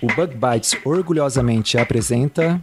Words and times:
O 0.00 0.06
Bug 0.06 0.34
Bites 0.36 0.76
orgulhosamente 0.84 1.76
apresenta 1.76 2.62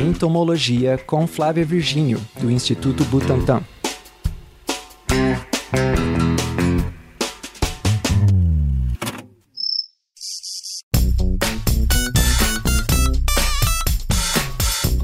Entomologia 0.00 0.98
com 0.98 1.26
Flávia 1.26 1.64
Virgínio, 1.64 2.20
do 2.40 2.50
Instituto 2.50 3.04
Butantan. 3.04 3.62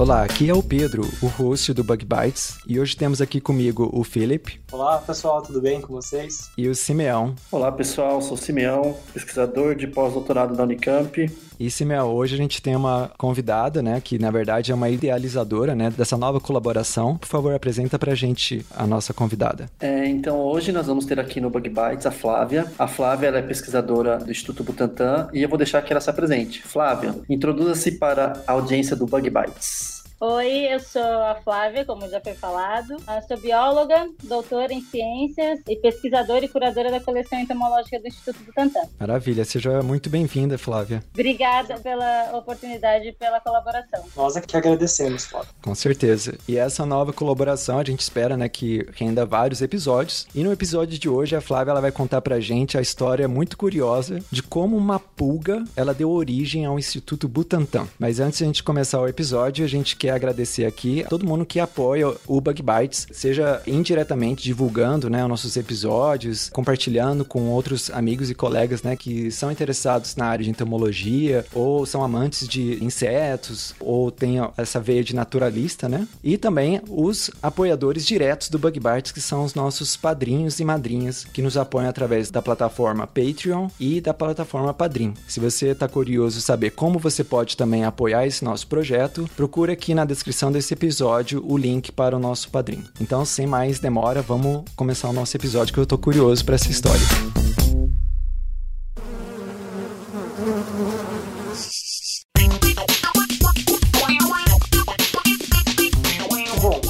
Olá, 0.07 0.23
aqui 0.23 0.49
é 0.49 0.53
o 0.53 0.63
Pedro, 0.63 1.01
o 1.21 1.27
host 1.27 1.73
do 1.73 1.83
Bug 1.83 2.05
Bites, 2.05 2.59
e 2.65 2.79
hoje 2.79 2.95
temos 2.95 3.21
aqui 3.21 3.41
comigo 3.41 3.89
o 3.91 4.05
Philip. 4.05 4.57
Olá, 4.71 4.99
pessoal, 4.99 5.41
tudo 5.41 5.59
bem 5.59 5.81
com 5.81 5.91
vocês? 5.91 6.49
E 6.57 6.69
o 6.69 6.73
Simeão. 6.73 7.35
Olá, 7.51 7.69
pessoal, 7.73 8.21
sou 8.21 8.35
o 8.35 8.37
Simeão, 8.37 8.95
pesquisador 9.13 9.75
de 9.75 9.85
pós-doutorado 9.85 10.55
da 10.55 10.63
Unicamp. 10.63 11.29
E 11.59 11.71
Simeão, 11.71 12.13
hoje 12.13 12.35
a 12.35 12.37
gente 12.37 12.61
tem 12.61 12.75
uma 12.75 13.11
convidada, 13.17 13.81
né, 13.81 13.99
que 13.99 14.17
na 14.17 14.31
verdade 14.31 14.71
é 14.71 14.75
uma 14.75 14.89
idealizadora, 14.89 15.75
né, 15.75 15.89
dessa 15.89 16.15
nova 16.15 16.39
colaboração. 16.39 17.17
Por 17.17 17.27
favor, 17.27 17.53
apresenta 17.53 17.99
pra 17.99 18.15
gente 18.15 18.65
a 18.73 18.87
nossa 18.87 19.13
convidada. 19.13 19.69
É, 19.79 20.07
então, 20.07 20.39
hoje 20.39 20.71
nós 20.71 20.87
vamos 20.87 21.05
ter 21.05 21.19
aqui 21.19 21.41
no 21.41 21.49
Bug 21.49 21.67
Bites 21.67 22.05
a 22.05 22.11
Flávia. 22.11 22.71
A 22.79 22.87
Flávia 22.87 23.27
é 23.27 23.41
pesquisadora 23.41 24.19
do 24.19 24.31
Instituto 24.31 24.63
Butantan 24.63 25.27
e 25.33 25.41
eu 25.41 25.49
vou 25.49 25.57
deixar 25.57 25.81
que 25.81 25.91
ela 25.91 25.99
se 25.99 26.09
apresente. 26.09 26.61
Flávia, 26.61 27.13
introduza-se 27.27 27.93
para 27.93 28.41
a 28.47 28.53
audiência 28.53 28.95
do 28.95 29.05
Bug 29.05 29.29
Bites. 29.29 29.96
Oi, 30.19 30.73
eu 30.73 30.79
sou 30.79 30.99
a 30.99 31.35
Flávia, 31.43 31.85
como 31.85 32.09
já 32.09 32.19
foi 32.19 32.33
falado. 32.33 32.93
Eu 32.93 33.27
sou 33.27 33.37
bióloga, 33.37 34.09
doutora 34.23 34.73
em 34.73 34.81
ciências 34.81 35.59
e 35.67 35.75
pesquisadora 35.75 36.43
e 36.43 36.49
curadora 36.49 36.89
da 36.89 36.99
coleção 36.99 37.37
entomológica 37.37 37.99
do 37.99 38.07
Instituto 38.07 38.43
Butantan. 38.43 38.81
Maravilha, 38.99 39.45
seja 39.45 39.83
muito 39.83 40.09
bem-vinda, 40.09 40.57
Flávia. 40.57 41.03
Obrigada 41.13 41.79
pela 41.81 42.35
oportunidade 42.35 43.09
e 43.09 43.13
pela 43.13 43.39
colaboração. 43.39 44.03
Nós 44.15 44.35
é 44.35 44.41
que 44.41 44.57
agradecemos, 44.57 45.25
Flávia. 45.27 45.51
Com 45.61 45.75
certeza. 45.75 46.35
E 46.47 46.57
essa 46.57 46.83
nova 46.83 47.13
colaboração 47.13 47.77
a 47.77 47.83
gente 47.83 47.99
espera, 47.99 48.35
né, 48.35 48.49
que 48.49 48.87
renda 48.93 49.23
vários 49.23 49.61
episódios. 49.61 50.27
E 50.33 50.43
no 50.43 50.51
episódio 50.51 50.97
de 50.97 51.07
hoje 51.07 51.35
a 51.35 51.41
Flávia 51.41 51.73
ela 51.73 51.81
vai 51.81 51.91
contar 51.91 52.21
pra 52.21 52.39
gente 52.39 52.75
a 52.75 52.81
história 52.81 53.27
muito 53.27 53.55
curiosa 53.55 54.19
de 54.31 54.41
como 54.41 54.75
uma 54.75 54.99
pulga 54.99 55.63
ela 55.75 55.93
deu 55.93 56.09
origem 56.09 56.65
ao 56.65 56.79
Instituto 56.79 57.27
Butantan. 57.27 57.87
Mas 57.99 58.19
antes 58.19 58.39
de 58.39 58.45
a 58.45 58.47
gente 58.47 58.63
começar 58.63 58.99
o 58.99 59.07
episódio, 59.07 59.63
a 59.63 59.69
gente 59.69 59.95
quer 59.95 60.06
quer 60.07 60.13
agradecer 60.13 60.65
aqui 60.65 61.03
a 61.03 61.07
todo 61.09 61.25
mundo 61.25 61.45
que 61.45 61.59
apoia 61.59 62.13
o 62.25 62.39
Bug 62.39 62.63
Bites, 62.63 63.07
seja 63.11 63.61
indiretamente 63.67 64.41
divulgando, 64.41 65.09
né, 65.09 65.21
os 65.21 65.29
nossos 65.29 65.57
episódios, 65.57 66.49
compartilhando 66.49 67.25
com 67.25 67.49
outros 67.49 67.91
amigos 67.91 68.29
e 68.29 68.35
colegas, 68.35 68.81
né, 68.83 68.95
que 68.95 69.29
são 69.31 69.51
interessados 69.51 70.15
na 70.15 70.27
área 70.27 70.45
de 70.45 70.49
entomologia 70.49 71.45
ou 71.53 71.85
são 71.85 72.03
amantes 72.03 72.47
de 72.47 72.81
insetos 72.81 73.75
ou 73.81 74.09
têm 74.09 74.37
essa 74.55 74.79
veia 74.79 75.03
de 75.03 75.13
naturalista, 75.13 75.89
né? 75.89 76.07
E 76.23 76.37
também 76.37 76.81
os 76.89 77.29
apoiadores 77.43 78.05
diretos 78.05 78.49
do 78.49 78.57
Bug 78.57 78.79
Bites, 78.79 79.11
que 79.11 79.19
são 79.19 79.43
os 79.43 79.53
nossos 79.53 79.97
padrinhos 79.97 80.59
e 80.59 80.63
madrinhas 80.63 81.25
que 81.25 81.41
nos 81.41 81.57
apoiam 81.57 81.89
através 81.89 82.31
da 82.31 82.41
plataforma 82.41 83.05
Patreon 83.05 83.67
e 83.77 83.99
da 83.99 84.13
plataforma 84.13 84.73
Padrim. 84.73 85.13
Se 85.27 85.41
você 85.41 85.69
está 85.69 85.87
curioso 85.87 86.39
saber 86.39 86.71
como 86.71 86.97
você 86.97 87.23
pode 87.23 87.57
também 87.57 87.83
apoiar 87.83 88.25
esse 88.25 88.45
nosso 88.45 88.67
projeto, 88.67 89.29
procura 89.35 89.73
aqui 89.73 89.96
na 89.97 90.05
descrição 90.05 90.51
desse 90.51 90.73
episódio 90.73 91.43
o 91.45 91.57
link 91.57 91.91
para 91.91 92.15
o 92.15 92.19
nosso 92.19 92.49
padrinho. 92.49 92.85
Então, 93.01 93.25
sem 93.25 93.47
mais 93.47 93.79
demora, 93.79 94.21
vamos 94.21 94.63
começar 94.75 95.09
o 95.09 95.13
nosso 95.13 95.35
episódio 95.35 95.73
que 95.73 95.79
eu 95.79 95.87
tô 95.87 95.97
curioso 95.97 96.45
para 96.45 96.55
essa 96.55 96.69
história. 96.69 97.66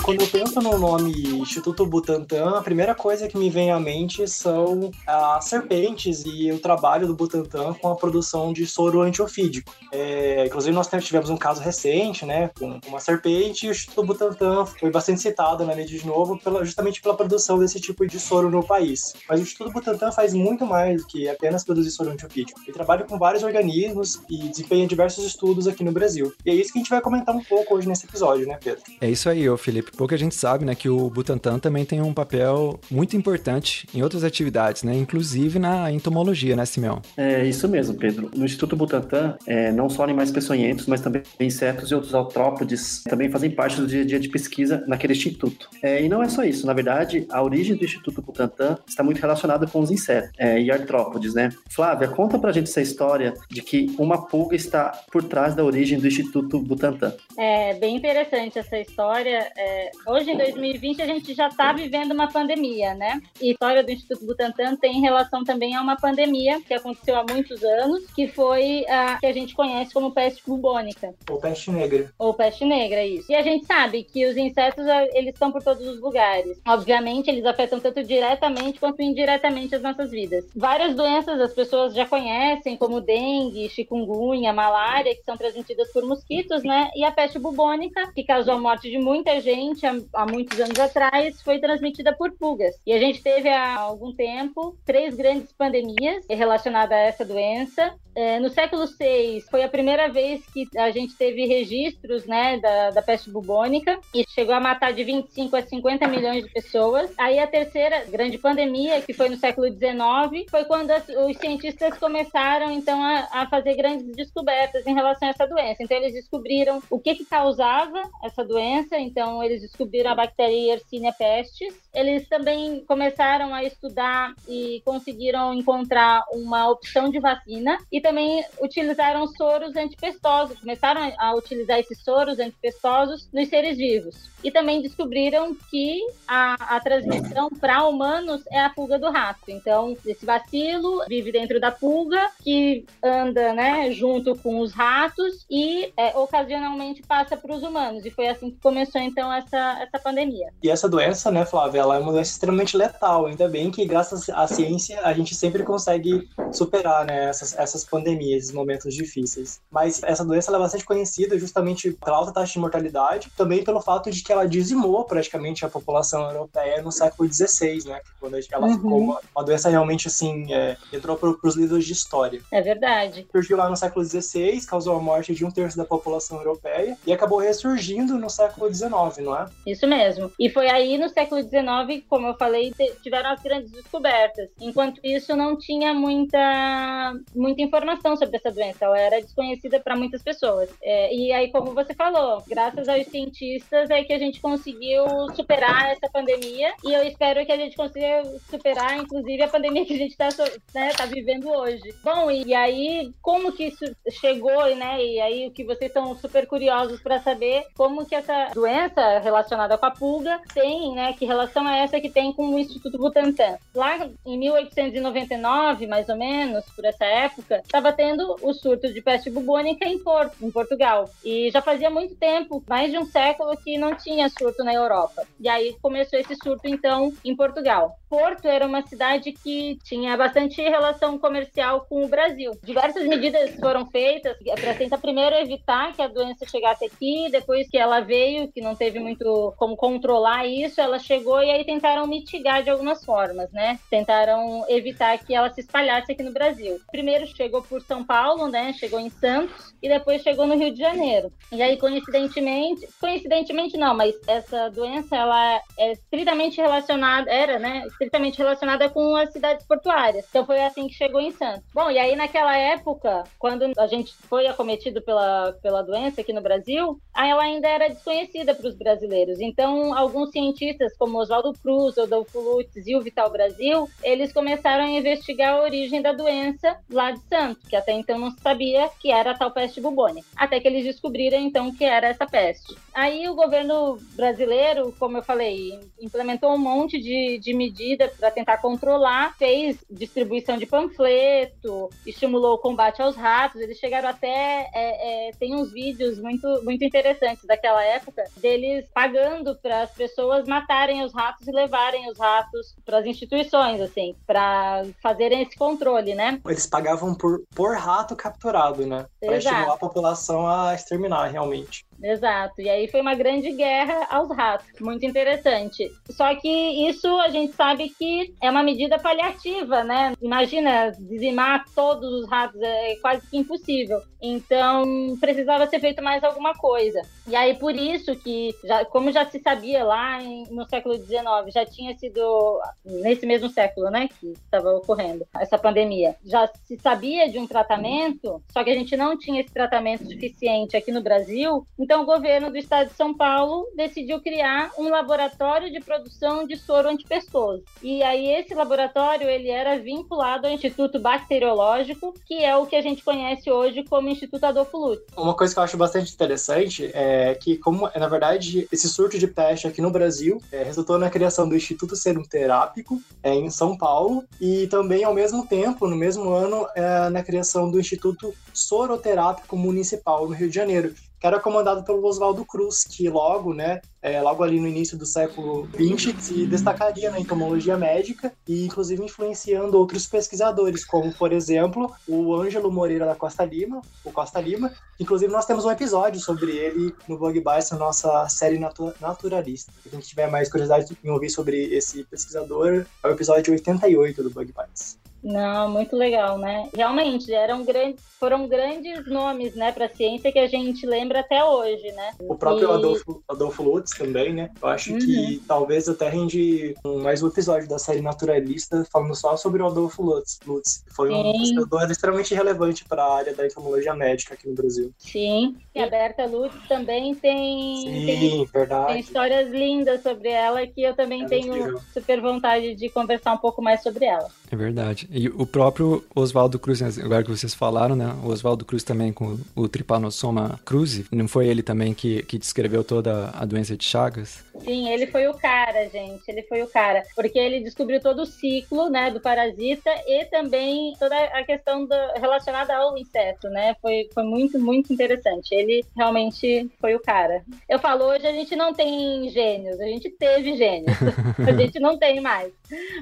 Quando 0.08 0.22
eu 0.22 0.28
penso 0.28 0.62
no 0.62 0.78
nome 0.78 1.12
Instituto 1.12 1.86
Butantan, 1.86 2.52
a 2.52 2.62
primeira 2.62 2.96
coisa 2.96 3.28
que 3.28 3.38
me 3.38 3.50
vem 3.50 3.74
à 3.74 3.78
mente 3.78 4.26
são 4.26 4.90
as 5.06 5.44
serpentes 5.44 6.24
e 6.26 6.50
o 6.50 6.60
trabalho 6.60 7.06
do 7.06 7.14
Butantan 7.14 7.74
com 7.74 7.90
a 7.90 7.96
produção 7.96 8.54
de 8.54 8.66
soro 8.66 9.02
antiofídico. 9.02 9.70
É, 9.92 10.46
inclusive, 10.46 10.74
nós 10.74 10.88
tivemos 10.88 11.30
um 11.30 11.36
caso 11.36 11.62
recente, 11.62 12.26
né, 12.26 12.50
com 12.58 12.80
uma 12.88 13.02
serpente, 13.02 13.66
e 13.66 13.70
o 13.70 13.72
Instituto 13.72 14.06
Butantan 14.06 14.66
foi 14.66 14.90
bastante 14.90 15.20
citado 15.20 15.66
na 15.66 15.76
mídia 15.76 16.00
de 16.00 16.08
novo, 16.08 16.40
pela, 16.40 16.64
justamente 16.64 17.02
pela 17.02 17.14
produção 17.14 17.60
desse 17.60 17.78
tipo 17.82 18.08
de 18.08 18.18
soro 18.18 18.50
no 18.50 18.66
país. 18.66 19.14
Mas 19.28 19.42
o 19.42 19.44
Instituto 19.44 19.74
Butantan 19.74 20.14
faz 20.14 20.34
muito 20.34 20.66
mais 20.66 21.02
do 21.02 21.08
que 21.08 21.28
apenas 21.28 21.66
produzir 21.66 21.92
soro 21.92 22.12
antiofídico. 22.12 22.62
Ele 22.62 22.72
trabalha 22.72 23.04
com 23.04 23.20
vários 23.20 23.44
organismos 23.44 24.22
e 24.30 24.48
desempenha 24.48 24.88
diversos 24.88 25.26
estudos 25.26 25.68
aqui 25.68 25.84
no 25.84 25.92
Brasil. 25.92 26.34
E 26.46 26.50
é 26.50 26.54
isso 26.54 26.72
que 26.72 26.80
a 26.80 26.82
gente 26.82 26.90
vai 26.90 27.02
comentar 27.02 27.36
um 27.36 27.44
pouco 27.44 27.76
hoje 27.76 27.90
nesse 27.90 28.06
episódio, 28.06 28.48
né, 28.48 28.58
Pedro? 28.64 28.84
É 29.02 29.10
isso 29.10 29.28
aí, 29.28 29.50
ô 29.50 29.58
Felipe 29.58 29.97
pouca 29.98 30.16
gente 30.16 30.36
sabe, 30.36 30.64
né, 30.64 30.76
que 30.76 30.88
o 30.88 31.10
Butantan 31.10 31.60
também 31.60 31.84
tem 31.84 32.02
um 32.02 32.14
papel 32.14 32.80
muito 32.90 33.18
importante 33.18 33.88
em 33.94 34.04
outras 34.04 34.24
atividades, 34.24 34.84
né, 34.84 34.96
inclusive 34.96 35.60
na 35.60 35.92
entomologia, 35.92 36.56
né, 36.56 36.66
Simeão? 36.66 37.02
É 37.18 37.44
isso 37.46 37.68
mesmo, 37.68 37.96
Pedro. 37.96 38.30
No 38.36 38.46
Instituto 38.46 38.76
Butantan, 38.76 39.36
é, 39.46 39.72
não 39.72 39.90
só 39.90 40.04
animais 40.04 40.32
peçonhentos, 40.32 40.86
mas 40.86 41.02
também 41.02 41.24
insetos 41.40 41.92
e 41.92 41.96
outros 41.96 42.14
autrópodes 42.14 43.04
também 43.04 43.30
fazem 43.30 43.50
parte 43.50 43.82
do 43.82 43.88
dia 43.88 44.02
a 44.02 44.06
dia 44.06 44.20
de 44.20 44.30
pesquisa 44.30 44.84
naquele 44.88 45.14
instituto. 45.14 45.70
É, 45.82 46.04
e 46.04 46.08
não 46.08 46.22
é 46.22 46.30
só 46.30 46.44
isso, 46.44 46.68
na 46.68 46.74
verdade, 46.74 47.26
a 47.32 47.42
origem 47.42 47.76
do 47.76 47.84
Instituto 47.84 48.22
Butantan 48.22 48.78
está 48.88 49.04
muito 49.04 49.20
relacionada 49.20 49.66
com 49.66 49.80
os 49.80 49.90
insetos 49.90 50.30
é, 50.38 50.60
e 50.60 50.72
artrópodes, 50.72 51.34
né? 51.34 51.50
Flávia, 51.70 52.08
conta 52.08 52.38
pra 52.38 52.52
gente 52.52 52.70
essa 52.70 52.82
história 52.82 53.34
de 53.50 53.62
que 53.62 53.96
uma 53.98 54.28
pulga 54.28 54.56
está 54.56 54.92
por 55.12 55.24
trás 55.24 55.56
da 55.56 55.64
origem 55.64 56.00
do 56.00 56.08
Instituto 56.08 56.60
Butantan. 56.60 57.14
É 57.38 57.74
bem 57.76 57.96
interessante 57.96 58.60
essa 58.60 58.78
história. 58.78 59.52
É, 59.58 59.87
hoje 60.06 60.32
em 60.32 60.38
2020 60.38 61.02
a 61.02 61.06
gente 61.06 61.34
já 61.34 61.48
está 61.48 61.74
vivendo 61.74 62.12
uma 62.12 62.32
pandemia, 62.32 62.94
né? 62.94 63.22
E 63.42 63.50
a 63.50 63.52
história 63.52 63.84
do 63.84 63.92
Instituto 63.92 64.26
Butantan 64.26 64.76
tem 64.76 65.02
relação 65.02 65.44
também 65.44 65.76
a 65.76 65.82
uma 65.82 65.96
pandemia 65.96 66.62
que 66.62 66.74
aconteceu 66.74 67.16
há 67.16 67.26
muitos 67.30 67.64
anos, 67.64 68.06
que 68.12 68.28
foi 68.28 68.86
a 68.88 69.18
que 69.20 69.26
a 69.26 69.34
gente 69.34 69.56
conhece 69.56 69.94
como 69.94 70.12
peste 70.12 70.44
bubônica. 70.46 71.14
Ou 71.30 71.40
peste 71.40 71.72
negra. 71.72 72.12
Ou 72.18 72.34
peste 72.34 72.66
negra, 72.66 73.06
isso. 73.06 73.32
E 73.32 73.36
a 73.36 73.42
gente 73.42 73.66
sabe 73.66 74.04
que 74.04 74.26
os 74.26 74.38
insetos, 74.38 74.86
eles 75.14 75.34
estão 75.34 75.52
por 75.52 75.64
todos 75.64 75.86
os 75.86 76.00
lugares. 76.00 76.60
Obviamente, 76.68 77.30
eles 77.30 77.46
afetam 77.46 77.80
tanto 77.80 78.04
diretamente 78.04 78.80
quanto 78.80 79.02
indiretamente 79.02 79.76
as 79.76 79.82
nossas 79.82 80.12
vidas. 80.12 80.46
Várias 80.56 80.96
doenças 80.96 81.40
as 81.40 81.54
pessoas 81.54 81.94
já 81.94 82.06
conhecem, 82.06 82.78
como 82.78 83.02
dengue, 83.02 83.70
chikungunya, 83.70 84.54
malária, 84.54 85.16
que 85.16 85.24
são 85.24 85.38
transmitidas 85.38 85.92
por 85.92 86.06
mosquitos, 86.06 86.64
né? 86.64 86.90
E 86.96 87.04
a 87.04 87.12
peste 87.12 87.38
bubônica, 87.38 88.12
que 88.14 88.24
causou 88.24 88.56
a 88.56 88.60
morte 88.60 88.90
de 88.90 88.98
muita 88.98 89.40
gente, 89.40 89.77
há, 89.86 89.96
há 90.14 90.26
muitos 90.26 90.60
anos 90.60 90.80
atrás, 90.80 91.42
foi 91.42 91.60
transmitida 91.60 92.16
por 92.16 92.32
pulgas. 92.32 92.76
E 92.86 92.94
a 92.94 93.00
gente 93.00 93.22
teve 93.22 93.50
há 93.50 93.78
algum 93.80 94.14
tempo 94.14 94.78
três 94.86 95.16
grandes 95.16 95.52
pandemias 95.52 96.26
relacionadas 96.30 96.98
a 96.98 97.02
essa 97.02 97.26
doença. 97.26 97.96
É, 98.16 98.40
no 98.40 98.50
século 98.50 98.88
VI 98.88 99.44
foi 99.52 99.62
a 99.62 99.70
primeira 99.70 100.10
vez 100.10 100.44
que 100.48 100.68
a 100.76 100.90
gente 100.90 101.16
teve 101.16 101.46
registros 101.46 102.26
né, 102.26 102.60
da, 102.60 102.90
da 102.90 103.02
peste 103.02 103.30
bubônica 103.30 104.00
e 104.12 104.26
chegou 104.28 104.56
a 104.56 104.60
matar 104.60 104.92
de 104.92 105.04
25 105.04 105.56
a 105.56 105.62
50 105.62 106.08
milhões 106.08 106.44
de 106.44 106.52
pessoas. 106.52 107.14
Aí 107.16 107.38
a 107.38 107.46
terceira 107.46 108.06
grande 108.06 108.40
pandemia, 108.40 109.02
que 109.02 109.14
foi 109.14 109.30
no 109.30 109.38
século 109.38 109.68
XIX, 109.68 110.50
foi 110.50 110.66
quando 110.66 110.90
as, 110.90 111.08
os 111.08 111.38
cientistas 111.38 111.96
começaram 112.00 112.72
então 112.72 113.00
a, 113.04 113.28
a, 113.32 113.48
fazer 113.48 113.76
grandes 113.76 114.08
descobertas 114.16 114.88
em 114.88 114.96
relação 114.96 115.28
a 115.28 115.32
essa 115.32 115.46
doença. 115.46 115.84
Então 115.84 115.98
eles 115.98 116.14
descobriram 116.14 116.82
o 116.90 117.00
que, 117.00 117.14
que 117.14 117.26
causava 117.26 118.02
essa 118.24 118.44
doença, 118.44 118.98
então 118.98 119.44
eles 119.44 119.57
descobriram 119.60 120.12
a 120.12 120.16
bactéria 120.16 120.74
Yersinia 120.74 121.14
pestis. 121.14 121.87
Eles 121.98 122.28
também 122.28 122.86
começaram 122.86 123.56
a 123.56 123.64
estudar 123.64 124.36
e 124.48 124.84
conseguiram 124.86 125.52
encontrar 125.52 126.24
uma 126.32 126.70
opção 126.70 127.10
de 127.10 127.20
vacina 127.20 127.80
e 127.92 128.00
também 128.00 128.46
utilizaram 128.62 129.26
soros 129.26 129.76
antipestosos, 129.76 130.60
começaram 130.60 131.12
a 131.18 131.34
utilizar 131.34 131.80
esses 131.80 132.00
soros 132.04 132.38
antipestosos 132.38 133.28
nos 133.34 133.50
seres 133.50 133.78
vivos. 133.78 134.30
E 134.44 134.52
também 134.52 134.80
descobriram 134.84 135.56
que 135.72 136.00
a, 136.28 136.76
a 136.76 136.80
transmissão 136.80 137.50
para 137.50 137.84
humanos 137.88 138.44
é 138.52 138.60
a 138.60 138.70
pulga 138.70 139.00
do 139.00 139.10
rato. 139.10 139.42
Então, 139.48 139.98
esse 140.06 140.24
vacilo 140.24 141.04
vive 141.08 141.32
dentro 141.32 141.60
da 141.60 141.72
pulga, 141.72 142.30
que 142.44 142.86
anda 143.04 143.54
né, 143.54 143.92
junto 143.92 144.36
com 144.36 144.60
os 144.60 144.72
ratos 144.72 145.48
e 145.50 145.92
é, 145.98 146.16
ocasionalmente 146.16 147.02
passa 147.02 147.36
para 147.36 147.56
os 147.56 147.64
humanos. 147.64 148.06
E 148.06 148.12
foi 148.12 148.28
assim 148.28 148.52
que 148.52 148.60
começou, 148.60 149.02
então, 149.02 149.34
essa, 149.34 149.80
essa 149.82 149.98
pandemia. 149.98 150.54
E 150.62 150.70
essa 150.70 150.88
doença, 150.88 151.32
né, 151.32 151.44
Flávia, 151.44 151.87
ela 151.88 151.96
é 151.96 152.00
uma 152.00 152.12
doença 152.12 152.32
extremamente 152.32 152.76
letal. 152.76 153.26
Ainda 153.26 153.48
bem 153.48 153.72
que, 153.72 153.86
graças 153.86 154.30
à 154.30 154.46
ciência, 154.48 155.00
a 155.02 155.14
gente 155.14 155.34
sempre 155.34 155.64
consegue 155.64 156.28
superar 156.52 157.06
né, 157.06 157.30
essas, 157.30 157.58
essas 157.58 157.84
pandemias, 157.84 158.44
esses 158.44 158.52
momentos 158.52 158.94
difíceis. 158.94 159.62
Mas 159.72 160.04
essa 160.04 160.24
doença 160.24 160.54
é 160.54 160.60
bastante 160.60 160.86
conhecida 160.86 161.38
justamente 161.40 161.92
pela 161.92 162.18
alta 162.18 162.34
taxa 162.34 162.54
de 162.54 162.60
mortalidade, 162.60 163.32
também 163.36 163.64
pelo 163.64 163.82
fato 163.82 164.12
de 164.12 164.22
que 164.22 164.32
ela 164.32 164.48
dizimou 164.48 165.04
praticamente 165.06 165.66
a 165.66 165.70
população 165.70 166.30
europeia 166.30 166.82
no 166.82 166.92
século 166.92 167.32
XVI, 167.32 167.88
né? 167.88 168.02
Quando 168.20 168.38
ela 168.52 168.68
uhum. 168.68 168.74
ficou 168.74 169.00
uma, 169.00 169.22
uma, 169.36 169.44
doença 169.44 169.70
realmente 169.70 170.08
assim, 170.08 170.54
é, 170.54 170.76
entrou 170.92 171.16
para 171.18 171.30
os 171.44 171.56
livros 171.56 171.86
de 171.86 171.94
história. 171.94 172.42
É 172.52 172.62
verdade. 172.62 173.28
Surgiu 173.32 173.58
lá 173.58 173.70
no 173.70 173.76
século 173.76 174.04
XVI, 174.06 174.66
causou 174.66 174.96
a 174.96 175.02
morte 175.02 175.34
de 175.34 175.46
um 175.46 175.52
terço 175.52 175.78
da 175.78 175.86
população 175.86 176.38
europeia 176.38 176.98
e 177.06 177.14
acabou 177.14 177.40
ressurgindo 177.40 178.18
no 178.18 178.30
século 178.30 178.74
XIX, 178.74 178.92
não 179.20 179.38
é? 179.38 179.46
Isso 179.66 179.88
mesmo. 179.88 180.32
E 180.40 180.50
foi 180.50 180.70
aí 180.70 180.98
no 180.98 181.10
século 181.10 181.42
XIX, 181.42 181.77
como 182.10 182.28
eu 182.28 182.36
falei, 182.36 182.74
tiveram 183.02 183.32
as 183.32 183.42
grandes 183.42 183.72
descobertas. 183.72 184.50
Enquanto 184.60 185.00
isso, 185.04 185.36
não 185.36 185.58
tinha 185.58 185.94
muita, 185.94 187.14
muita 187.36 187.62
informação 187.62 188.16
sobre 188.16 188.38
essa 188.38 188.52
doença. 188.52 188.86
Ela 188.86 189.00
era 189.00 189.22
desconhecida 189.22 189.80
para 189.80 189.96
muitas 189.96 190.22
pessoas. 190.22 190.70
É, 190.82 191.14
e 191.14 191.32
aí, 191.32 191.52
como 191.52 191.74
você 191.74 191.94
falou, 191.94 192.44
graças 192.48 192.88
aos 192.88 193.08
cientistas 193.08 193.90
é 193.90 194.04
que 194.04 194.14
a 194.14 194.20
gente 194.20 194.40
conseguiu 194.40 195.06
superar 195.36 195.92
essa 195.92 196.10
pandemia. 196.10 196.74
E 196.84 196.94
eu 196.94 197.04
espero 197.04 197.46
que 197.46 197.52
a 197.52 197.58
gente 197.58 197.76
consiga 197.76 198.24
superar, 198.50 198.98
inclusive, 198.98 199.42
a 199.44 199.48
pandemia 199.48 199.86
que 199.86 199.94
a 199.94 199.98
gente 199.98 200.12
está 200.12 200.30
né, 200.74 200.92
tá 200.94 201.06
vivendo 201.06 201.50
hoje. 201.50 201.94
Bom, 202.04 202.30
e 202.32 202.54
aí, 202.54 203.12
como 203.22 203.52
que 203.52 203.66
isso 203.66 203.86
chegou, 204.10 204.76
né? 204.76 205.04
E 205.04 205.20
aí, 205.20 205.48
o 205.48 205.52
que 205.52 205.64
vocês 205.64 205.90
estão 205.90 206.16
super 206.16 206.48
curiosos 206.48 207.02
para 207.02 207.20
saber 207.20 207.66
como 207.76 208.06
que 208.06 208.16
essa 208.16 208.50
doença 208.54 209.20
relacionada 209.20 209.78
com 209.78 209.86
a 209.86 209.92
pulga 209.92 210.40
tem, 210.54 210.94
né? 210.94 211.14
Que 211.14 211.26
relação 211.26 211.57
é 211.66 211.84
essa 211.84 212.02
que 212.02 212.10
tem 212.10 212.34
com 212.34 212.50
o 212.50 212.60
Instituto 212.60 212.98
Butantan? 212.98 213.58
Lá 213.74 214.10
em 214.26 214.38
1899, 214.38 215.88
mais 215.88 216.10
ou 216.10 216.18
menos, 216.18 216.66
por 216.76 216.84
essa 216.84 217.06
época, 217.06 217.62
estava 217.64 217.94
tendo 217.94 218.36
o 218.42 218.54
surto 218.54 218.92
de 218.92 219.02
peste 219.02 219.30
bubônica 219.30 219.86
em 219.88 219.98
Porto, 220.00 220.36
em 220.42 220.52
Portugal. 220.52 221.10
E 221.24 221.50
já 221.52 221.62
fazia 221.62 221.90
muito 221.90 222.16
tempo, 222.16 222.62
mais 222.68 222.92
de 222.92 222.98
um 222.98 223.06
século, 223.06 223.56
que 223.58 223.78
não 223.78 223.96
tinha 223.96 224.28
surto 224.30 224.64
na 224.64 224.74
Europa. 224.74 225.26
E 225.40 225.48
aí 225.48 225.78
começou 225.82 226.20
esse 226.20 226.36
surto, 226.36 226.68
então, 226.68 227.14
em 227.24 227.36
Portugal. 227.36 227.98
Porto 228.10 228.48
era 228.48 228.66
uma 228.66 228.86
cidade 228.86 229.32
que 229.32 229.78
tinha 229.84 230.16
bastante 230.16 230.62
relação 230.62 231.18
comercial 231.20 231.86
com 231.90 232.04
o 232.04 232.08
Brasil. 232.08 232.52
Diversas 232.64 233.06
medidas 233.06 233.56
foram 233.60 233.86
feitas 233.86 234.38
para 234.60 234.74
tentar 234.74 234.98
primeiro 234.98 235.36
evitar 235.36 235.94
que 235.94 236.02
a 236.02 236.08
doença 236.08 236.46
chegasse 236.46 236.86
aqui, 236.86 237.28
depois 237.32 237.70
que 237.70 237.78
ela 237.78 238.00
veio, 238.00 238.52
que 238.52 238.62
não 238.62 238.76
teve 238.76 239.00
muito 239.00 239.54
como 239.58 239.76
controlar 239.76 240.46
isso, 240.46 240.80
ela 240.80 241.00
chegou 241.00 241.42
e 241.48 241.52
aí 241.52 241.64
tentaram 241.64 242.06
mitigar 242.06 242.62
de 242.62 242.70
algumas 242.70 243.06
formas, 243.06 243.50
né? 243.54 243.80
Tentaram 243.90 244.66
evitar 244.68 245.18
que 245.18 245.34
ela 245.34 245.50
se 245.50 245.62
espalhasse 245.62 246.12
aqui 246.12 246.22
no 246.22 246.34
Brasil. 246.34 246.78
Primeiro 246.92 247.26
chegou 247.26 247.62
por 247.62 247.82
São 247.82 248.04
Paulo, 248.04 248.50
né? 248.50 248.74
Chegou 248.74 249.00
em 249.00 249.10
Santos 249.10 249.74
e 249.82 249.88
depois 249.88 250.22
chegou 250.22 250.46
no 250.46 250.58
Rio 250.58 250.74
de 250.74 250.80
Janeiro. 250.80 251.32
E 251.50 251.62
aí 251.62 251.78
coincidentemente, 251.78 252.86
coincidentemente 253.00 253.78
não, 253.78 253.96
mas 253.96 254.14
essa 254.28 254.70
doença 254.70 255.16
ela 255.16 255.62
é 255.80 255.94
estritamente 255.94 256.60
relacionada, 256.60 257.32
era, 257.32 257.58
né? 257.58 257.84
estritamente 257.88 258.38
relacionada 258.38 258.90
com 258.90 259.16
as 259.16 259.32
cidades 259.32 259.66
portuárias. 259.66 260.26
Então 260.30 260.46
foi 260.46 260.62
assim 260.62 260.88
que 260.88 260.96
chegou 260.96 261.22
em 261.22 261.32
Santos. 261.32 261.64
Bom, 261.74 261.90
e 261.90 261.98
aí 261.98 262.14
naquela 262.14 262.58
época, 262.58 263.24
quando 263.40 263.72
a 263.78 263.88
gente 263.88 264.14
foi 264.14 264.48
acometido 264.48 265.02
pela, 265.02 265.54
pela 265.62 265.82
doença 265.82 266.20
aqui 266.20 266.34
no 266.34 266.42
Brasil, 266.42 267.00
ela 267.16 267.44
ainda 267.44 267.70
era 267.70 267.88
desconhecida 267.88 268.54
para 268.54 268.68
os 268.68 268.76
brasileiros. 268.76 269.40
Então, 269.40 269.98
alguns 269.98 270.32
cientistas, 270.32 270.96
como 270.98 271.18
Oswaldo 271.38 271.54
Cruz, 271.62 271.98
Rodolfo 271.98 272.40
Lutz 272.40 272.86
e 272.86 272.96
o 272.96 273.02
Vital 273.02 273.30
Brasil, 273.30 273.90
eles 274.04 274.34
começaram 274.34 274.86
a 274.86 274.90
investigar 274.90 275.54
a 275.54 275.62
origem 275.62 276.02
da 276.02 276.12
doença 276.12 276.78
lá 276.90 277.12
de 277.12 277.20
Santos, 277.22 277.68
que 277.68 277.76
até 277.76 277.94
então 277.94 278.18
não 278.18 278.32
se 278.32 278.42
sabia 278.42 278.90
que 279.00 279.12
era 279.12 279.32
a 279.32 279.38
tal 279.38 279.52
peste 279.52 279.80
bubônica. 279.80 280.28
Até 280.36 280.60
que 280.60 280.68
eles 280.68 280.84
descobriram 280.84 281.40
então 281.40 281.74
que 281.74 281.84
era 281.84 282.08
essa 282.08 282.26
peste. 282.26 282.76
Aí 282.94 283.28
o 283.30 283.36
governo 283.36 283.98
brasileiro, 284.16 284.94
como 285.00 285.18
eu 285.18 285.24
falei, 285.24 285.80
implementou 286.00 286.54
um 286.54 286.58
monte 286.58 287.00
de, 287.00 287.38
de 287.40 287.54
medidas 287.54 287.78
medida 287.78 288.12
para 288.18 288.32
tentar 288.32 288.58
controlar, 288.58 289.36
fez 289.38 289.78
distribuição 289.90 290.58
de 290.58 290.66
panfleto, 290.66 291.90
estimulou 292.06 292.56
o 292.56 292.58
combate 292.58 293.02
aos 293.02 293.16
ratos. 293.16 293.62
Eles 293.62 293.78
chegaram 293.78 294.10
até. 294.10 294.70
É, 294.74 295.28
é, 295.28 295.32
tem 295.32 295.56
uns 295.56 295.72
vídeos 295.72 296.20
muito, 296.20 296.48
muito 296.64 296.84
interessantes 296.84 297.46
daquela 297.46 297.84
época 297.84 298.24
deles 298.38 298.88
pagando 298.94 299.56
para 299.56 299.82
as 299.84 299.92
pessoas 299.92 300.48
matarem 300.48 301.04
os 301.04 301.14
ratos 301.14 301.27
e 301.48 301.52
levarem 301.52 302.10
os 302.10 302.18
ratos 302.20 302.76
para 302.86 303.00
as 303.00 303.06
instituições, 303.06 303.82
assim, 303.82 304.16
para 304.26 304.84
fazerem 305.02 305.42
esse 305.42 305.56
controle, 305.58 306.14
né? 306.14 306.40
Eles 306.46 306.68
pagavam 306.68 307.16
por, 307.16 307.42
por 307.56 307.76
rato 307.76 308.16
capturado, 308.16 308.86
né? 308.86 309.06
Para 309.20 309.38
estimular 309.38 309.74
a 309.74 309.78
população 309.78 310.48
a 310.48 310.74
exterminar 310.74 311.28
realmente. 311.28 311.87
Exato. 312.02 312.62
E 312.62 312.70
aí 312.70 312.88
foi 312.88 313.02
uma 313.02 313.16
grande 313.16 313.52
guerra 313.52 314.08
aos 314.10 314.30
ratos. 314.30 314.68
Muito 314.80 315.06
interessante. 315.06 315.92
Só 316.10 316.36
que 316.36 316.48
isso 316.90 317.08
a 317.20 317.30
gente 317.30 317.54
sabe 317.54 317.90
que 317.90 318.34
é 318.42 318.50
uma 318.50 318.64
medida 318.64 319.00
paliativa, 319.00 319.84
né? 319.84 320.14
Imagina 320.22 320.92
dizimar 320.92 321.66
todos 321.76 322.12
os 322.12 322.30
ratos, 322.30 322.62
é 322.62 322.96
quase 323.02 323.26
que 323.28 323.38
impossível. 323.38 324.00
Então 324.22 325.18
precisava 325.20 325.68
ser 325.68 325.80
feito 325.80 326.04
mais 326.04 326.24
alguma 326.24 326.54
coisa. 326.56 327.02
E 327.28 327.36
aí 327.36 327.56
por 327.56 327.76
isso 327.76 328.16
que, 328.16 328.56
já, 328.64 328.86
como 328.86 329.12
já 329.12 329.26
se 329.26 329.40
sabia 329.40 329.84
lá 329.84 330.22
em, 330.22 330.46
no 330.50 330.68
século 330.68 330.96
XIX, 330.96 331.54
já 331.54 331.66
tinha 331.66 331.98
sido 331.98 332.60
nesse 332.86 333.26
mesmo 333.26 333.50
século, 333.50 333.90
né, 333.90 334.08
que 334.20 334.32
estava 334.32 334.72
ocorrendo 334.72 335.26
essa 335.36 335.58
pandemia, 335.58 336.16
já 336.26 336.50
se 336.66 336.78
sabia 336.80 337.30
de 337.30 337.38
um 337.38 337.48
tratamento, 337.48 338.42
só 338.52 338.64
que 338.64 338.70
a 338.70 338.74
gente 338.74 338.96
não 338.96 339.18
tinha 339.18 339.42
esse 339.42 339.54
tratamento 339.54 340.06
suficiente 340.06 340.76
aqui 340.76 340.92
no 340.92 341.02
Brasil. 341.02 341.66
Então, 341.88 342.02
o 342.02 342.06
governo 342.06 342.52
do 342.52 342.58
estado 342.58 342.90
de 342.90 342.96
São 342.96 343.14
Paulo 343.14 343.66
decidiu 343.74 344.20
criar 344.20 344.74
um 344.78 344.90
laboratório 344.90 345.72
de 345.72 345.80
produção 345.80 346.46
de 346.46 346.58
soro 346.58 346.90
antipestoso. 346.90 347.64
E 347.82 348.04
aí 348.04 348.28
esse 348.28 348.54
laboratório 348.54 349.30
ele 349.30 349.50
era 349.50 349.80
vinculado 349.80 350.48
ao 350.48 350.54
Instituto 350.54 351.00
Bacteriológico, 351.00 352.14
que 352.26 352.44
é 352.44 352.54
o 352.58 352.66
que 352.66 352.76
a 352.76 352.82
gente 352.82 353.02
conhece 353.02 353.50
hoje 353.50 353.86
como 353.86 354.10
Instituto 354.10 354.44
Adolfo 354.44 354.78
Lutz. 354.78 355.06
Uma 355.16 355.34
coisa 355.34 355.54
que 355.54 355.60
eu 355.62 355.64
acho 355.64 355.78
bastante 355.78 356.14
interessante 356.14 356.92
é 356.94 357.34
que, 357.36 357.56
como 357.56 357.90
na 357.96 358.10
verdade 358.10 358.68
esse 358.70 358.90
surto 358.90 359.18
de 359.18 359.26
peste 359.26 359.66
aqui 359.66 359.82
no 359.82 359.90
Brasil 359.90 360.42
é, 360.52 360.64
resultou 360.64 361.00
na 361.00 361.10
criação 361.10 361.48
do 361.48 361.56
Instituto 361.56 361.96
Serum 361.96 362.24
Terápico 362.24 363.02
é, 363.24 363.34
em 363.34 363.50
São 363.50 363.78
Paulo 363.78 364.26
e 364.42 364.68
também 364.68 365.06
ao 365.06 365.14
mesmo 365.14 365.48
tempo, 365.48 365.88
no 365.88 365.96
mesmo 365.96 366.32
ano, 366.32 366.68
é, 366.76 367.10
na 367.10 367.24
criação 367.24 367.72
do 367.72 367.80
Instituto 367.80 368.34
Soroterápico 368.54 369.56
Municipal 369.56 370.28
no 370.28 370.34
Rio 370.34 370.50
de 370.50 370.56
Janeiro, 370.56 370.94
que 371.20 371.26
era 371.26 371.40
comandado 371.40 371.84
pelo 371.84 372.06
Oswaldo 372.06 372.46
Cruz, 372.46 372.84
que 372.84 373.10
logo, 373.10 373.54
né, 373.54 373.82
é, 374.02 374.22
logo 374.22 374.44
ali 374.44 374.60
no 374.60 374.68
início 374.68 374.98
do 374.98 375.06
século 375.06 375.68
XX, 375.74 376.16
se 376.22 376.46
destacaria 376.46 377.10
na 377.10 377.20
entomologia 377.20 377.76
médica 377.76 378.32
e 378.48 378.66
inclusive 378.66 379.04
influenciando 379.04 379.78
outros 379.78 380.06
pesquisadores, 380.06 380.86
como, 380.86 381.14
por 381.14 381.34
exemplo, 381.34 381.92
o 382.08 382.36
Ângelo 382.36 382.72
Moreira 382.72 383.06
da 383.06 383.16
Costa 383.16 383.44
Lima, 383.44 383.82
o 384.04 384.12
Costa 384.12 384.40
Lima. 384.40 384.72
Inclusive, 385.00 385.32
nós 385.32 385.46
temos 385.46 385.66
um 385.66 385.72
episódio 385.72 386.20
sobre 386.20 386.52
ele 386.52 386.94
no 387.08 387.18
Bug 387.18 387.40
Bites, 387.40 387.72
na 387.72 387.78
nossa 387.78 388.28
série 388.30 388.60
naturalista. 388.60 389.72
Se 389.84 389.90
gente 389.90 390.08
tiver 390.08 390.30
mais 390.30 390.50
curiosidade 390.50 390.98
em 391.04 391.10
ouvir 391.10 391.30
sobre 391.30 391.76
esse 391.76 392.04
pesquisador, 392.06 392.86
é 393.04 393.08
o 393.08 393.12
episódio 393.12 393.54
88 393.54 394.24
do 394.24 394.30
Bug 394.30 394.54
Bites. 394.54 394.98
Não, 395.24 395.70
muito 395.70 395.96
legal, 395.96 396.38
né? 396.38 396.70
Realmente, 396.76 397.34
eram 397.34 397.66
grandes, 397.66 398.04
foram 398.20 398.48
grandes 398.48 399.06
nomes, 399.08 399.56
né, 399.56 399.72
para 399.72 399.86
a 399.86 399.90
ciência 399.90 400.32
que 400.32 400.40
a 400.40 400.48
gente 400.48 400.86
lembra 400.86 401.20
até 401.20 401.44
hoje, 401.44 401.92
né? 401.92 402.12
O 402.20 402.36
próprio 402.36 402.70
e... 402.70 402.74
Adolfo, 402.74 403.24
Adolfo 403.28 403.64
Lutz 403.64 403.92
também, 403.92 404.34
né? 404.34 404.50
Eu 404.62 404.68
acho 404.68 404.94
uhum. 404.94 405.00
que 405.00 405.42
talvez 405.48 405.90
até 405.90 406.10
rende 406.10 406.76
mais 407.04 407.22
um 407.22 407.28
episódio 407.28 407.68
da 407.68 407.80
série 407.80 408.02
Naturalista 408.02 408.86
falando 408.92 409.16
só 409.16 409.36
sobre 409.38 409.62
o 409.62 409.68
Adolfo 409.68 410.02
Lutz. 410.02 410.40
Lutz. 410.46 410.84
Foi 410.88 411.10
Sim. 411.10 411.16
um 411.16 411.32
pesquisador 411.34 411.92
extremamente 411.92 412.34
relevante 412.34 412.86
para 412.86 413.04
a 413.04 413.16
área 413.16 413.34
da 413.34 413.46
entomologia 413.46 413.94
médica 413.94 414.34
aqui 414.34 414.48
no 414.48 414.56
Brasil. 414.56 414.92
Sim, 414.98 415.58
e 415.74 415.80
a 415.80 415.90
Berta 415.90 416.26
Lutz 416.26 416.56
também 416.68 417.16
tem, 417.16 417.82
Sim, 417.82 418.06
tem, 418.06 418.46
verdade. 418.46 418.94
tem 418.94 419.00
histórias 419.00 419.50
lindas 419.52 420.02
sobre 420.02 420.30
ela 420.30 420.66
que 420.66 420.82
eu 420.82 420.96
também 420.96 421.24
é 421.24 421.28
tenho 421.28 421.80
super 421.94 422.22
vontade 422.22 422.76
de 422.76 422.90
conversar 422.90 423.34
um 423.34 423.38
pouco 423.38 423.62
mais 423.62 423.82
sobre 423.82 424.06
ela. 424.06 424.30
É 424.52 424.56
verdade. 424.56 425.07
E 425.10 425.30
o 425.30 425.46
próprio 425.46 426.04
Oswaldo 426.14 426.60
Cruz, 426.60 426.82
né, 426.82 426.90
agora 427.04 427.24
que 427.24 427.30
vocês 427.30 427.54
falaram, 427.54 427.96
né? 427.96 428.14
O 428.24 428.28
Oswaldo 428.28 428.66
Cruz 428.66 428.84
também 428.84 429.14
com 429.14 429.38
o 429.56 429.68
Trypanosoma 429.68 430.60
cruzi, 430.66 431.06
não 431.12 431.28
foi 431.28 431.48
ele 431.48 431.64
também 431.64 431.94
que, 431.94 432.24
que 432.24 432.38
descreveu 432.38 432.84
toda 432.84 433.30
a 433.34 433.46
doença 433.46 433.78
de 433.78 433.86
Chagas? 433.86 434.44
Sim, 434.64 434.90
ele 434.90 435.08
foi 435.08 435.28
o 435.28 435.34
cara, 435.34 435.88
gente. 435.90 436.24
Ele 436.28 436.44
foi 436.44 436.62
o 436.62 436.68
cara. 436.68 437.04
Porque 437.16 437.38
ele 437.38 437.60
descobriu 437.60 438.02
todo 438.02 438.24
o 438.24 438.26
ciclo, 438.26 438.90
né, 438.90 439.12
do 439.12 439.20
parasita 439.20 439.90
e 440.08 440.26
também 440.26 440.94
toda 441.00 441.16
a 441.16 441.44
questão 441.44 441.86
do, 441.86 441.96
relacionada 442.16 442.76
ao 442.76 442.98
inseto, 442.98 443.50
né? 443.50 443.76
Foi, 443.82 444.10
foi 444.14 444.24
muito, 444.24 444.60
muito 444.60 444.92
interessante. 444.92 445.54
Ele 445.54 445.86
realmente 445.96 446.70
foi 446.80 446.96
o 446.96 447.00
cara. 447.00 447.44
Eu 447.70 447.80
falo, 447.80 448.06
hoje 448.06 448.26
a 448.28 448.32
gente 448.32 448.56
não 448.56 448.74
tem 448.74 449.30
gênios, 449.30 449.80
a 449.80 449.86
gente 449.86 450.10
teve 450.10 450.56
gênios. 450.58 450.98
a 451.48 451.52
gente 451.54 451.80
não 451.80 451.98
tem 451.98 452.20
mais. 452.20 452.52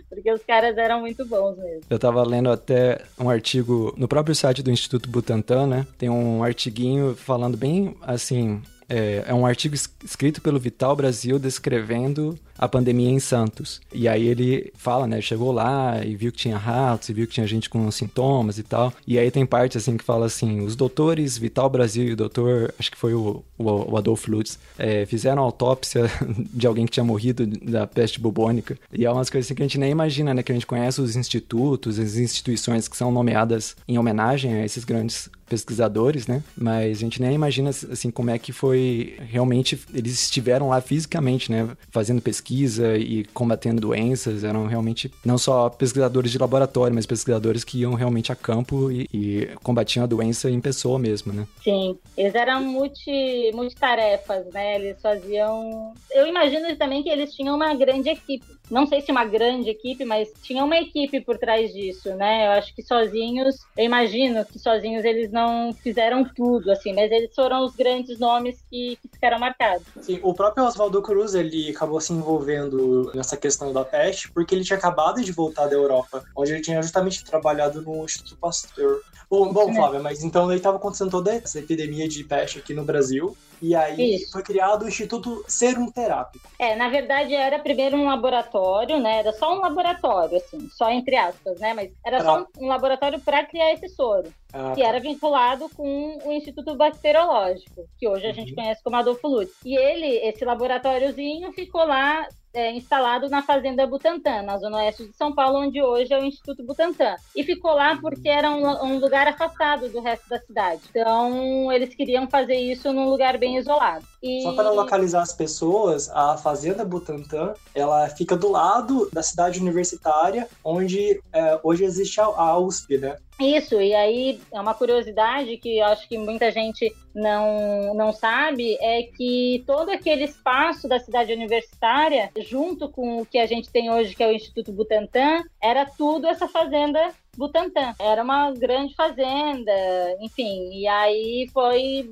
Porque 0.10 0.32
os 0.32 0.44
caras 0.44 0.78
eram 0.78 1.02
muito 1.02 1.26
bons 1.26 1.58
mesmo. 1.58 1.82
Eu 1.90 2.00
tava 2.00 2.24
lendo 2.24 2.52
até 2.52 3.02
um 3.20 3.30
artigo 3.30 3.94
no 3.98 4.08
próprio 4.08 4.36
site 4.36 4.62
do 4.62 4.72
Instituto 4.72 5.10
Butantan, 5.10 5.68
né? 5.68 5.88
Tem 5.98 6.10
um 6.10 6.44
artiguinho 6.44 7.16
falando 7.16 7.58
bem 7.58 7.96
assim, 8.02 8.62
é, 8.90 9.26
é, 9.28 9.34
um 9.34 9.46
artigo 9.46 9.76
escrito 10.04 10.42
pelo 10.42 10.60
Vital 10.60 10.96
Brasil 10.96 11.40
descrevendo 11.40 12.38
a 12.58 12.68
pandemia 12.68 13.10
em 13.10 13.20
Santos. 13.20 13.82
E 13.92 14.08
aí 14.08 14.28
ele 14.28 14.72
fala, 14.76 15.08
né? 15.08 15.20
Chegou 15.22 15.52
lá 15.52 16.04
e 16.06 16.16
viu 16.16 16.32
que 16.32 16.38
tinha 16.38 16.58
ratos, 16.58 17.10
e 17.10 17.14
viu 17.14 17.28
que 17.28 17.34
tinha 17.34 17.48
gente 17.48 17.70
com 17.70 17.90
sintomas 17.92 18.58
e 18.58 18.64
tal. 18.64 18.94
E 19.06 19.20
aí 19.20 19.30
tem 19.30 19.46
parte 19.46 19.78
assim 19.78 19.98
que 19.98 20.04
fala 20.04 20.26
assim: 20.26 20.62
os 20.62 20.76
doutores 20.76 21.38
Vital 21.38 21.70
Brasil 21.70 22.06
e 22.06 22.14
o 22.14 22.16
doutor, 22.16 22.74
acho 22.80 22.92
que 22.92 22.98
foi 22.98 23.14
o, 23.14 23.44
o, 23.58 23.94
o 23.94 23.98
Adolfo 23.98 24.32
Lutz, 24.32 24.58
é, 24.78 25.06
fizeram 25.06 25.42
autópsia 25.42 26.10
de 26.54 26.66
alguém 26.66 26.86
que 26.86 26.94
tinha 26.94 27.04
morrido 27.04 27.46
da 27.46 27.86
peste 27.86 28.20
bubônica. 28.20 28.78
E 28.92 29.06
é 29.06 29.12
umas 29.12 29.30
coisas 29.30 29.48
assim 29.48 29.56
que 29.56 29.62
a 29.62 29.66
gente 29.66 29.80
nem 29.80 29.92
imagina, 29.92 30.34
né? 30.34 30.42
Que 30.42 30.52
a 30.52 30.56
gente 30.56 30.68
conhece 30.68 31.02
os 31.02 31.16
institutos, 31.16 32.00
as 32.00 32.16
instituições 32.16 32.88
que 32.88 32.96
são 32.96 33.12
nomeadas 33.12 33.76
em 33.88 33.98
homenagem 33.98 34.54
a 34.54 34.66
esses 34.66 34.84
grandes 34.84 35.30
pesquisadores, 35.48 36.28
né? 36.28 36.44
Mas 36.58 36.98
a 36.98 37.00
gente 37.02 37.22
nem 37.22 37.34
imagina 37.34 37.70
assim 37.70 38.12
como 38.12 38.30
é 38.30 38.40
que 38.40 38.52
foi 38.52 39.18
realmente 39.20 39.80
eles 39.94 40.14
estiveram 40.14 40.70
lá 40.70 40.82
fisicamente, 40.82 41.52
né, 41.52 41.70
fazendo 41.90 42.22
pesquisa 42.22 42.98
e 42.98 43.26
combatendo 43.26 43.82
doenças, 43.82 44.44
eram 44.44 44.66
realmente 44.68 45.12
não 45.24 45.38
só 45.38 45.70
pesquisadores 45.70 46.32
de 46.32 46.38
laboratório, 46.38 46.94
mas 46.96 47.06
pesquisadores 47.06 47.64
que 47.64 47.80
iam 47.80 47.94
realmente 47.94 48.32
a 48.32 48.36
campo 48.36 48.92
e, 48.92 49.08
e 49.14 49.50
combatiam 49.64 50.04
a 50.04 50.08
doença 50.08 50.50
em 50.50 50.60
pessoa 50.60 50.98
mesmo, 50.98 51.34
né? 51.34 51.48
Sim, 51.64 51.98
eles 52.18 52.36
eram 52.36 52.64
multi, 52.64 53.52
multitarefas, 53.54 54.46
né? 54.54 54.76
Eles 54.76 55.02
faziam, 55.02 55.94
eu 56.12 56.28
imagino 56.28 56.76
também 56.76 57.04
que 57.04 57.10
eles 57.10 57.34
tinham 57.34 57.56
uma 57.56 57.74
grande 57.74 58.10
equipe 58.10 58.46
não 58.70 58.88
sei 58.88 59.02
se 59.02 59.12
uma 59.12 59.26
grande 59.26 59.70
equipe, 59.70 60.06
mas 60.06 60.30
tinha 60.42 60.64
uma 60.64 60.78
equipe 60.78 61.22
por 61.22 61.38
trás 61.38 61.72
disso, 61.72 62.10
né? 62.16 62.48
Eu 62.48 62.52
acho 62.52 62.74
que 62.76 62.82
sozinhos, 62.82 63.56
eu 63.78 63.86
imagino 63.86 64.46
que 64.46 64.60
sozinhos 64.60 65.06
eles 65.06 65.32
não 65.32 65.74
fizeram 65.84 66.28
tudo, 66.36 66.72
assim, 66.72 66.94
mas 66.94 67.12
eles 67.12 67.34
foram 67.36 67.66
os 67.66 67.76
grandes 67.76 68.20
nomes 68.20 68.58
que, 68.70 68.98
que 69.02 69.10
ficaram 69.10 69.40
marcados. 69.40 69.86
Sim, 70.02 70.20
o 70.24 70.34
próprio 70.34 70.66
Oswaldo 70.66 71.02
Cruz, 71.02 71.36
ele 71.36 71.70
acabou 71.70 72.00
se 72.02 72.14
envolvendo 72.14 73.12
nessa 73.14 73.38
questão 73.38 73.72
da 73.72 73.86
peste, 73.86 74.32
porque 74.34 74.56
ele 74.56 74.64
tinha 74.64 74.78
acabado 74.78 75.22
de 75.22 75.32
voltar 75.32 75.68
da 75.68 75.76
Europa, 75.76 76.24
onde 76.36 76.54
ele 76.54 76.62
tinha 76.62 76.82
justamente 76.82 77.24
trabalhado 77.24 77.82
no 77.82 78.04
Instituto 78.04 78.38
Pasteur. 78.40 79.00
Bom, 79.30 79.52
bom 79.52 79.74
Flávia, 79.74 80.00
mas 80.00 80.24
então 80.24 80.50
aí 80.50 80.58
estava 80.58 80.78
acontecendo 80.78 81.10
toda 81.10 81.34
essa 81.34 81.60
epidemia 81.60 82.08
de 82.08 82.24
peste 82.24 82.60
aqui 82.60 82.74
no 82.74 82.84
Brasil, 82.84 83.36
e 83.62 83.76
aí 83.76 84.16
Isso. 84.16 84.32
foi 84.32 84.44
criado 84.44 84.84
o 84.84 84.88
Instituto 84.88 85.44
Serum 85.48 85.92
Terápico. 85.92 86.48
É, 86.60 86.76
na 86.76 86.90
verdade 86.90 87.34
era 87.34 87.60
primeiro 87.60 87.98
um 87.98 88.06
laboratório, 88.06 89.00
né? 89.00 89.20
Era 89.20 89.34
só 89.34 89.56
um 89.56 89.62
laboratório, 89.62 90.38
assim, 90.38 90.70
só 90.70 90.92
entre 90.92 91.16
aspas, 91.16 91.60
né? 91.60 91.74
Mas 91.74 91.92
era 92.06 92.18
pra... 92.18 92.26
só 92.26 92.42
um, 92.42 92.66
um 92.66 92.68
laboratório 92.68 93.20
para 93.20 93.46
criar 93.46 93.74
esse 93.74 93.90
soro. 93.90 94.32
Ah, 94.54 94.72
que 94.74 94.82
tá. 94.82 94.88
era 94.88 95.00
vinculado 95.02 95.70
com 95.76 96.18
o 96.24 96.32
Instituto 96.32 96.76
Bacteriológico, 96.76 97.86
que 98.00 98.08
hoje 98.08 98.26
a 98.26 98.32
gente 98.32 98.52
uhum. 98.52 98.56
conhece 98.56 98.82
como 98.82 98.96
Adolfo 98.96 99.28
Lutz. 99.28 99.54
E 99.66 99.76
ele, 99.76 100.08
esse 100.26 100.46
laboratóriozinho, 100.46 101.52
ficou 101.52 101.86
lá 101.86 102.26
é, 102.56 102.72
instalado 102.72 103.30
na 103.30 103.42
Fazenda 103.44 103.86
Butantã, 103.86 104.42
na 104.42 104.58
zona 104.58 104.78
oeste 104.78 105.06
de 105.06 105.16
São 105.16 105.36
Paulo, 105.36 105.60
onde 105.60 105.82
hoje 105.82 106.14
é 106.14 106.20
o 106.20 106.24
Instituto 106.24 106.64
Butantã. 106.64 107.16
E 107.36 107.44
ficou 107.44 107.76
lá 107.76 107.98
porque 107.98 108.30
era 108.30 108.50
um, 108.50 108.66
um, 108.86 108.98
lugar 108.98 109.28
afastado 109.28 109.90
do 109.90 110.00
resto 110.00 110.30
da 110.30 110.40
cidade. 110.40 110.82
Então, 110.90 111.70
eles 111.72 111.94
queriam 111.94 112.28
fazer 112.28 112.56
isso 112.56 112.94
num 112.94 113.10
lugar 113.10 113.38
bem 113.38 113.58
isolado. 113.58 114.06
E... 114.24 114.42
Só 114.42 114.54
para 114.54 114.72
localizar 114.72 115.22
as 115.22 115.34
pessoas, 115.34 116.10
a 116.10 116.38
Fazenda 116.38 116.86
Butantã, 116.86 117.54
ela 117.76 118.08
fica 118.08 118.38
do 118.38 118.50
lado 118.50 119.10
da 119.12 119.22
cidade 119.22 119.60
universitária, 119.60 120.48
onde 120.64 121.22
é, 121.34 121.60
hoje 121.62 121.84
existe 121.84 122.22
a, 122.22 122.58
USP, 122.58 122.98
né? 122.98 123.18
Isso, 123.40 123.82
e 123.82 123.94
aí 123.94 124.40
é 124.52 124.62
uma 124.62 124.74
curiosidade 124.74 125.58
que 125.58 125.80
eu 125.80 125.86
acho 125.86 126.08
que 126.08 126.18
muita 126.18 126.52
gente 126.52 126.94
não, 127.14 127.94
não 127.94 128.14
sabe, 128.14 128.78
é 128.80 129.04
que 129.04 129.62
todo 129.68 129.90
aquele 129.90 130.24
espaço 130.24 130.88
da 130.88 131.00
cidade 131.00 131.34
universitária, 131.34 132.32
junto 132.38 132.90
com 132.90 133.22
o 133.22 133.26
que 133.26 133.38
a 133.38 133.46
gente 133.46 133.70
tem 133.70 133.92
hoje, 133.92 134.16
que 134.16 134.24
é 134.24 134.28
o 134.28 134.32
Instituto 134.32 134.72
Butantan, 134.72 135.44
era 135.62 135.86
tudo 135.86 136.28
essa 136.28 136.48
fazenda 136.48 137.14
Butantã. 137.38 137.94
Era 138.00 138.24
uma 138.24 138.52
grande 138.52 138.96
fazenda, 138.96 139.72
enfim, 140.20 140.70
e 140.72 140.88
aí 140.88 141.50
foi, 141.54 142.08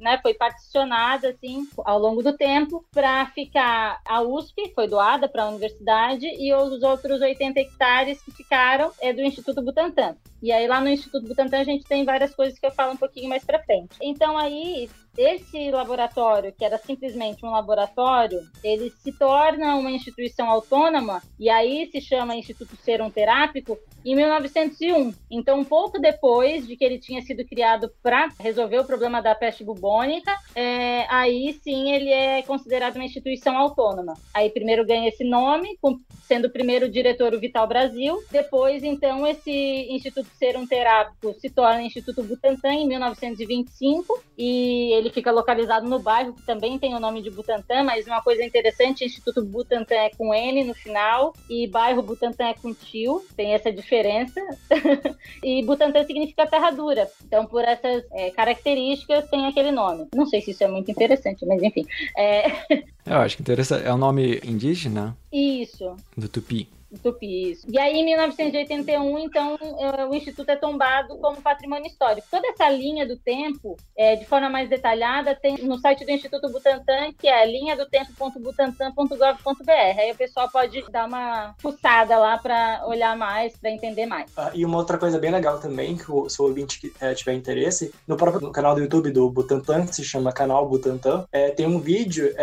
né, 0.00 0.18
foi 0.22 0.34
particionada 0.34 1.30
assim 1.30 1.66
ao 1.84 1.98
longo 1.98 2.22
do 2.22 2.36
tempo 2.36 2.84
para 2.92 3.26
ficar 3.26 4.00
a 4.04 4.22
USP, 4.22 4.72
foi 4.74 4.88
doada 4.88 5.28
para 5.28 5.44
a 5.44 5.48
universidade, 5.48 6.26
e 6.26 6.52
os 6.54 6.82
outros 6.82 7.20
80 7.20 7.60
hectares 7.60 8.22
que 8.22 8.30
ficaram 8.30 8.90
é 9.00 9.12
do 9.12 9.22
Instituto 9.22 9.62
Butantã. 9.62 10.16
E 10.42 10.52
aí 10.52 10.66
lá 10.66 10.80
no 10.80 10.88
Instituto 10.88 11.26
Butantan 11.26 11.60
a 11.60 11.64
gente 11.64 11.84
tem 11.84 12.04
várias 12.04 12.34
coisas 12.34 12.58
que 12.58 12.66
eu 12.66 12.70
falo 12.70 12.92
um 12.92 12.96
pouquinho 12.96 13.28
mais 13.28 13.44
para 13.44 13.62
frente. 13.62 13.96
Então 14.02 14.36
aí 14.36 14.88
esse 15.16 15.70
laboratório, 15.70 16.52
que 16.52 16.64
era 16.64 16.78
simplesmente 16.78 17.44
um 17.44 17.50
laboratório, 17.50 18.40
ele 18.62 18.90
se 18.90 19.12
torna 19.12 19.76
uma 19.76 19.90
instituição 19.90 20.50
autônoma 20.50 21.22
e 21.38 21.48
aí 21.48 21.88
se 21.90 22.00
chama 22.00 22.36
Instituto 22.36 22.76
Serum 22.76 23.10
Terápico 23.10 23.78
em 24.04 24.14
1901. 24.14 25.12
Então, 25.30 25.58
um 25.60 25.64
pouco 25.64 25.98
depois 25.98 26.66
de 26.66 26.76
que 26.76 26.84
ele 26.84 26.98
tinha 26.98 27.20
sido 27.22 27.44
criado 27.44 27.90
para 28.02 28.28
resolver 28.38 28.78
o 28.78 28.84
problema 28.84 29.20
da 29.20 29.34
peste 29.34 29.64
bubônica, 29.64 30.32
é, 30.54 31.06
aí 31.08 31.58
sim 31.62 31.90
ele 31.90 32.10
é 32.10 32.42
considerado 32.42 32.96
uma 32.96 33.04
instituição 33.04 33.56
autônoma. 33.56 34.14
Aí 34.32 34.50
primeiro 34.50 34.86
ganha 34.86 35.08
esse 35.08 35.24
nome, 35.24 35.76
sendo 36.22 36.46
o 36.46 36.52
primeiro 36.52 36.88
diretor 36.88 37.34
o 37.34 37.40
Vital 37.40 37.66
Brasil. 37.66 38.22
Depois, 38.30 38.84
então, 38.84 39.26
esse 39.26 39.50
Instituto 39.90 40.28
Serum 40.38 40.66
Terápico 40.66 41.34
se 41.40 41.50
torna 41.50 41.82
Instituto 41.82 42.22
Butantan 42.22 42.74
em 42.74 42.86
1925 42.86 44.22
e 44.36 44.92
ele 44.92 45.10
fica 45.10 45.32
localizado 45.32 45.88
no 45.88 45.98
bairro, 45.98 46.34
que 46.34 46.42
também 46.42 46.78
tem 46.78 46.94
o 46.94 47.00
nome 47.00 47.22
de 47.22 47.30
Butantã, 47.30 47.82
mas 47.82 48.06
uma 48.06 48.22
coisa 48.22 48.44
interessante, 48.44 49.04
Instituto 49.04 49.44
Butantã 49.44 49.94
é 49.94 50.10
com 50.10 50.34
N 50.34 50.64
no 50.64 50.74
final 50.74 51.32
e 51.48 51.66
bairro 51.66 52.02
Butantã 52.02 52.48
é 52.48 52.54
com 52.54 52.74
tio, 52.74 53.24
tem 53.36 53.54
essa 53.54 53.72
diferença. 53.72 54.40
e 55.42 55.64
Butantã 55.64 56.04
significa 56.04 56.46
terra 56.46 56.70
dura. 56.70 57.08
Então, 57.24 57.46
por 57.46 57.64
essas 57.64 58.04
é, 58.12 58.30
características, 58.30 59.28
tem 59.30 59.46
aquele 59.46 59.70
nome. 59.70 60.06
Não 60.14 60.26
sei 60.26 60.40
se 60.40 60.50
isso 60.50 60.64
é 60.64 60.68
muito 60.68 60.90
interessante, 60.90 61.46
mas 61.46 61.62
enfim. 61.62 61.86
É... 62.16 62.44
Eu 63.06 63.18
acho 63.18 63.36
que 63.36 63.42
interessante. 63.42 63.86
É 63.86 63.92
o 63.92 63.96
nome 63.96 64.40
indígena? 64.44 65.16
Isso. 65.32 65.94
Do 66.16 66.28
Tupi. 66.28 66.68
Tupi, 67.02 67.52
isso. 67.52 67.66
E 67.68 67.78
aí, 67.78 67.96
em 67.96 68.04
1981, 68.04 69.18
então, 69.18 69.58
é, 69.78 70.06
o 70.06 70.14
Instituto 70.14 70.50
é 70.50 70.56
tombado 70.56 71.16
como 71.18 71.42
patrimônio 71.42 71.86
histórico. 71.86 72.26
Toda 72.30 72.46
essa 72.48 72.68
linha 72.68 73.06
do 73.06 73.16
tempo, 73.16 73.76
é, 73.96 74.16
de 74.16 74.24
forma 74.24 74.48
mais 74.48 74.68
detalhada, 74.68 75.34
tem 75.34 75.56
no 75.64 75.78
site 75.78 76.04
do 76.04 76.10
Instituto 76.10 76.50
Butantan, 76.50 77.12
que 77.18 77.26
é 77.26 77.44
linha 77.46 77.76
do 77.76 77.86
tempo.butantan.gov.br. 77.86 79.98
Aí 79.98 80.12
o 80.12 80.16
pessoal 80.16 80.48
pode 80.50 80.82
dar 80.90 81.06
uma 81.06 81.54
fuçada 81.58 82.18
lá 82.18 82.38
para 82.38 82.82
olhar 82.86 83.16
mais, 83.16 83.56
para 83.56 83.70
entender 83.70 84.06
mais. 84.06 84.30
Ah, 84.36 84.50
e 84.54 84.64
uma 84.64 84.78
outra 84.78 84.98
coisa 84.98 85.18
bem 85.18 85.32
legal 85.32 85.58
também, 85.58 85.96
que 85.96 86.10
o 86.10 86.28
seu 86.28 86.44
ouvinte 86.44 86.92
é, 87.00 87.14
tiver 87.14 87.34
interesse, 87.34 87.92
no 88.06 88.16
próprio 88.16 88.50
canal 88.52 88.74
do 88.74 88.80
YouTube 88.80 89.10
do 89.10 89.28
Butantan, 89.30 89.86
que 89.86 89.94
se 89.94 90.04
chama 90.04 90.32
Canal 90.32 90.68
Butantan, 90.68 91.26
é, 91.32 91.50
tem 91.50 91.66
um 91.66 91.80
vídeo 91.80 92.34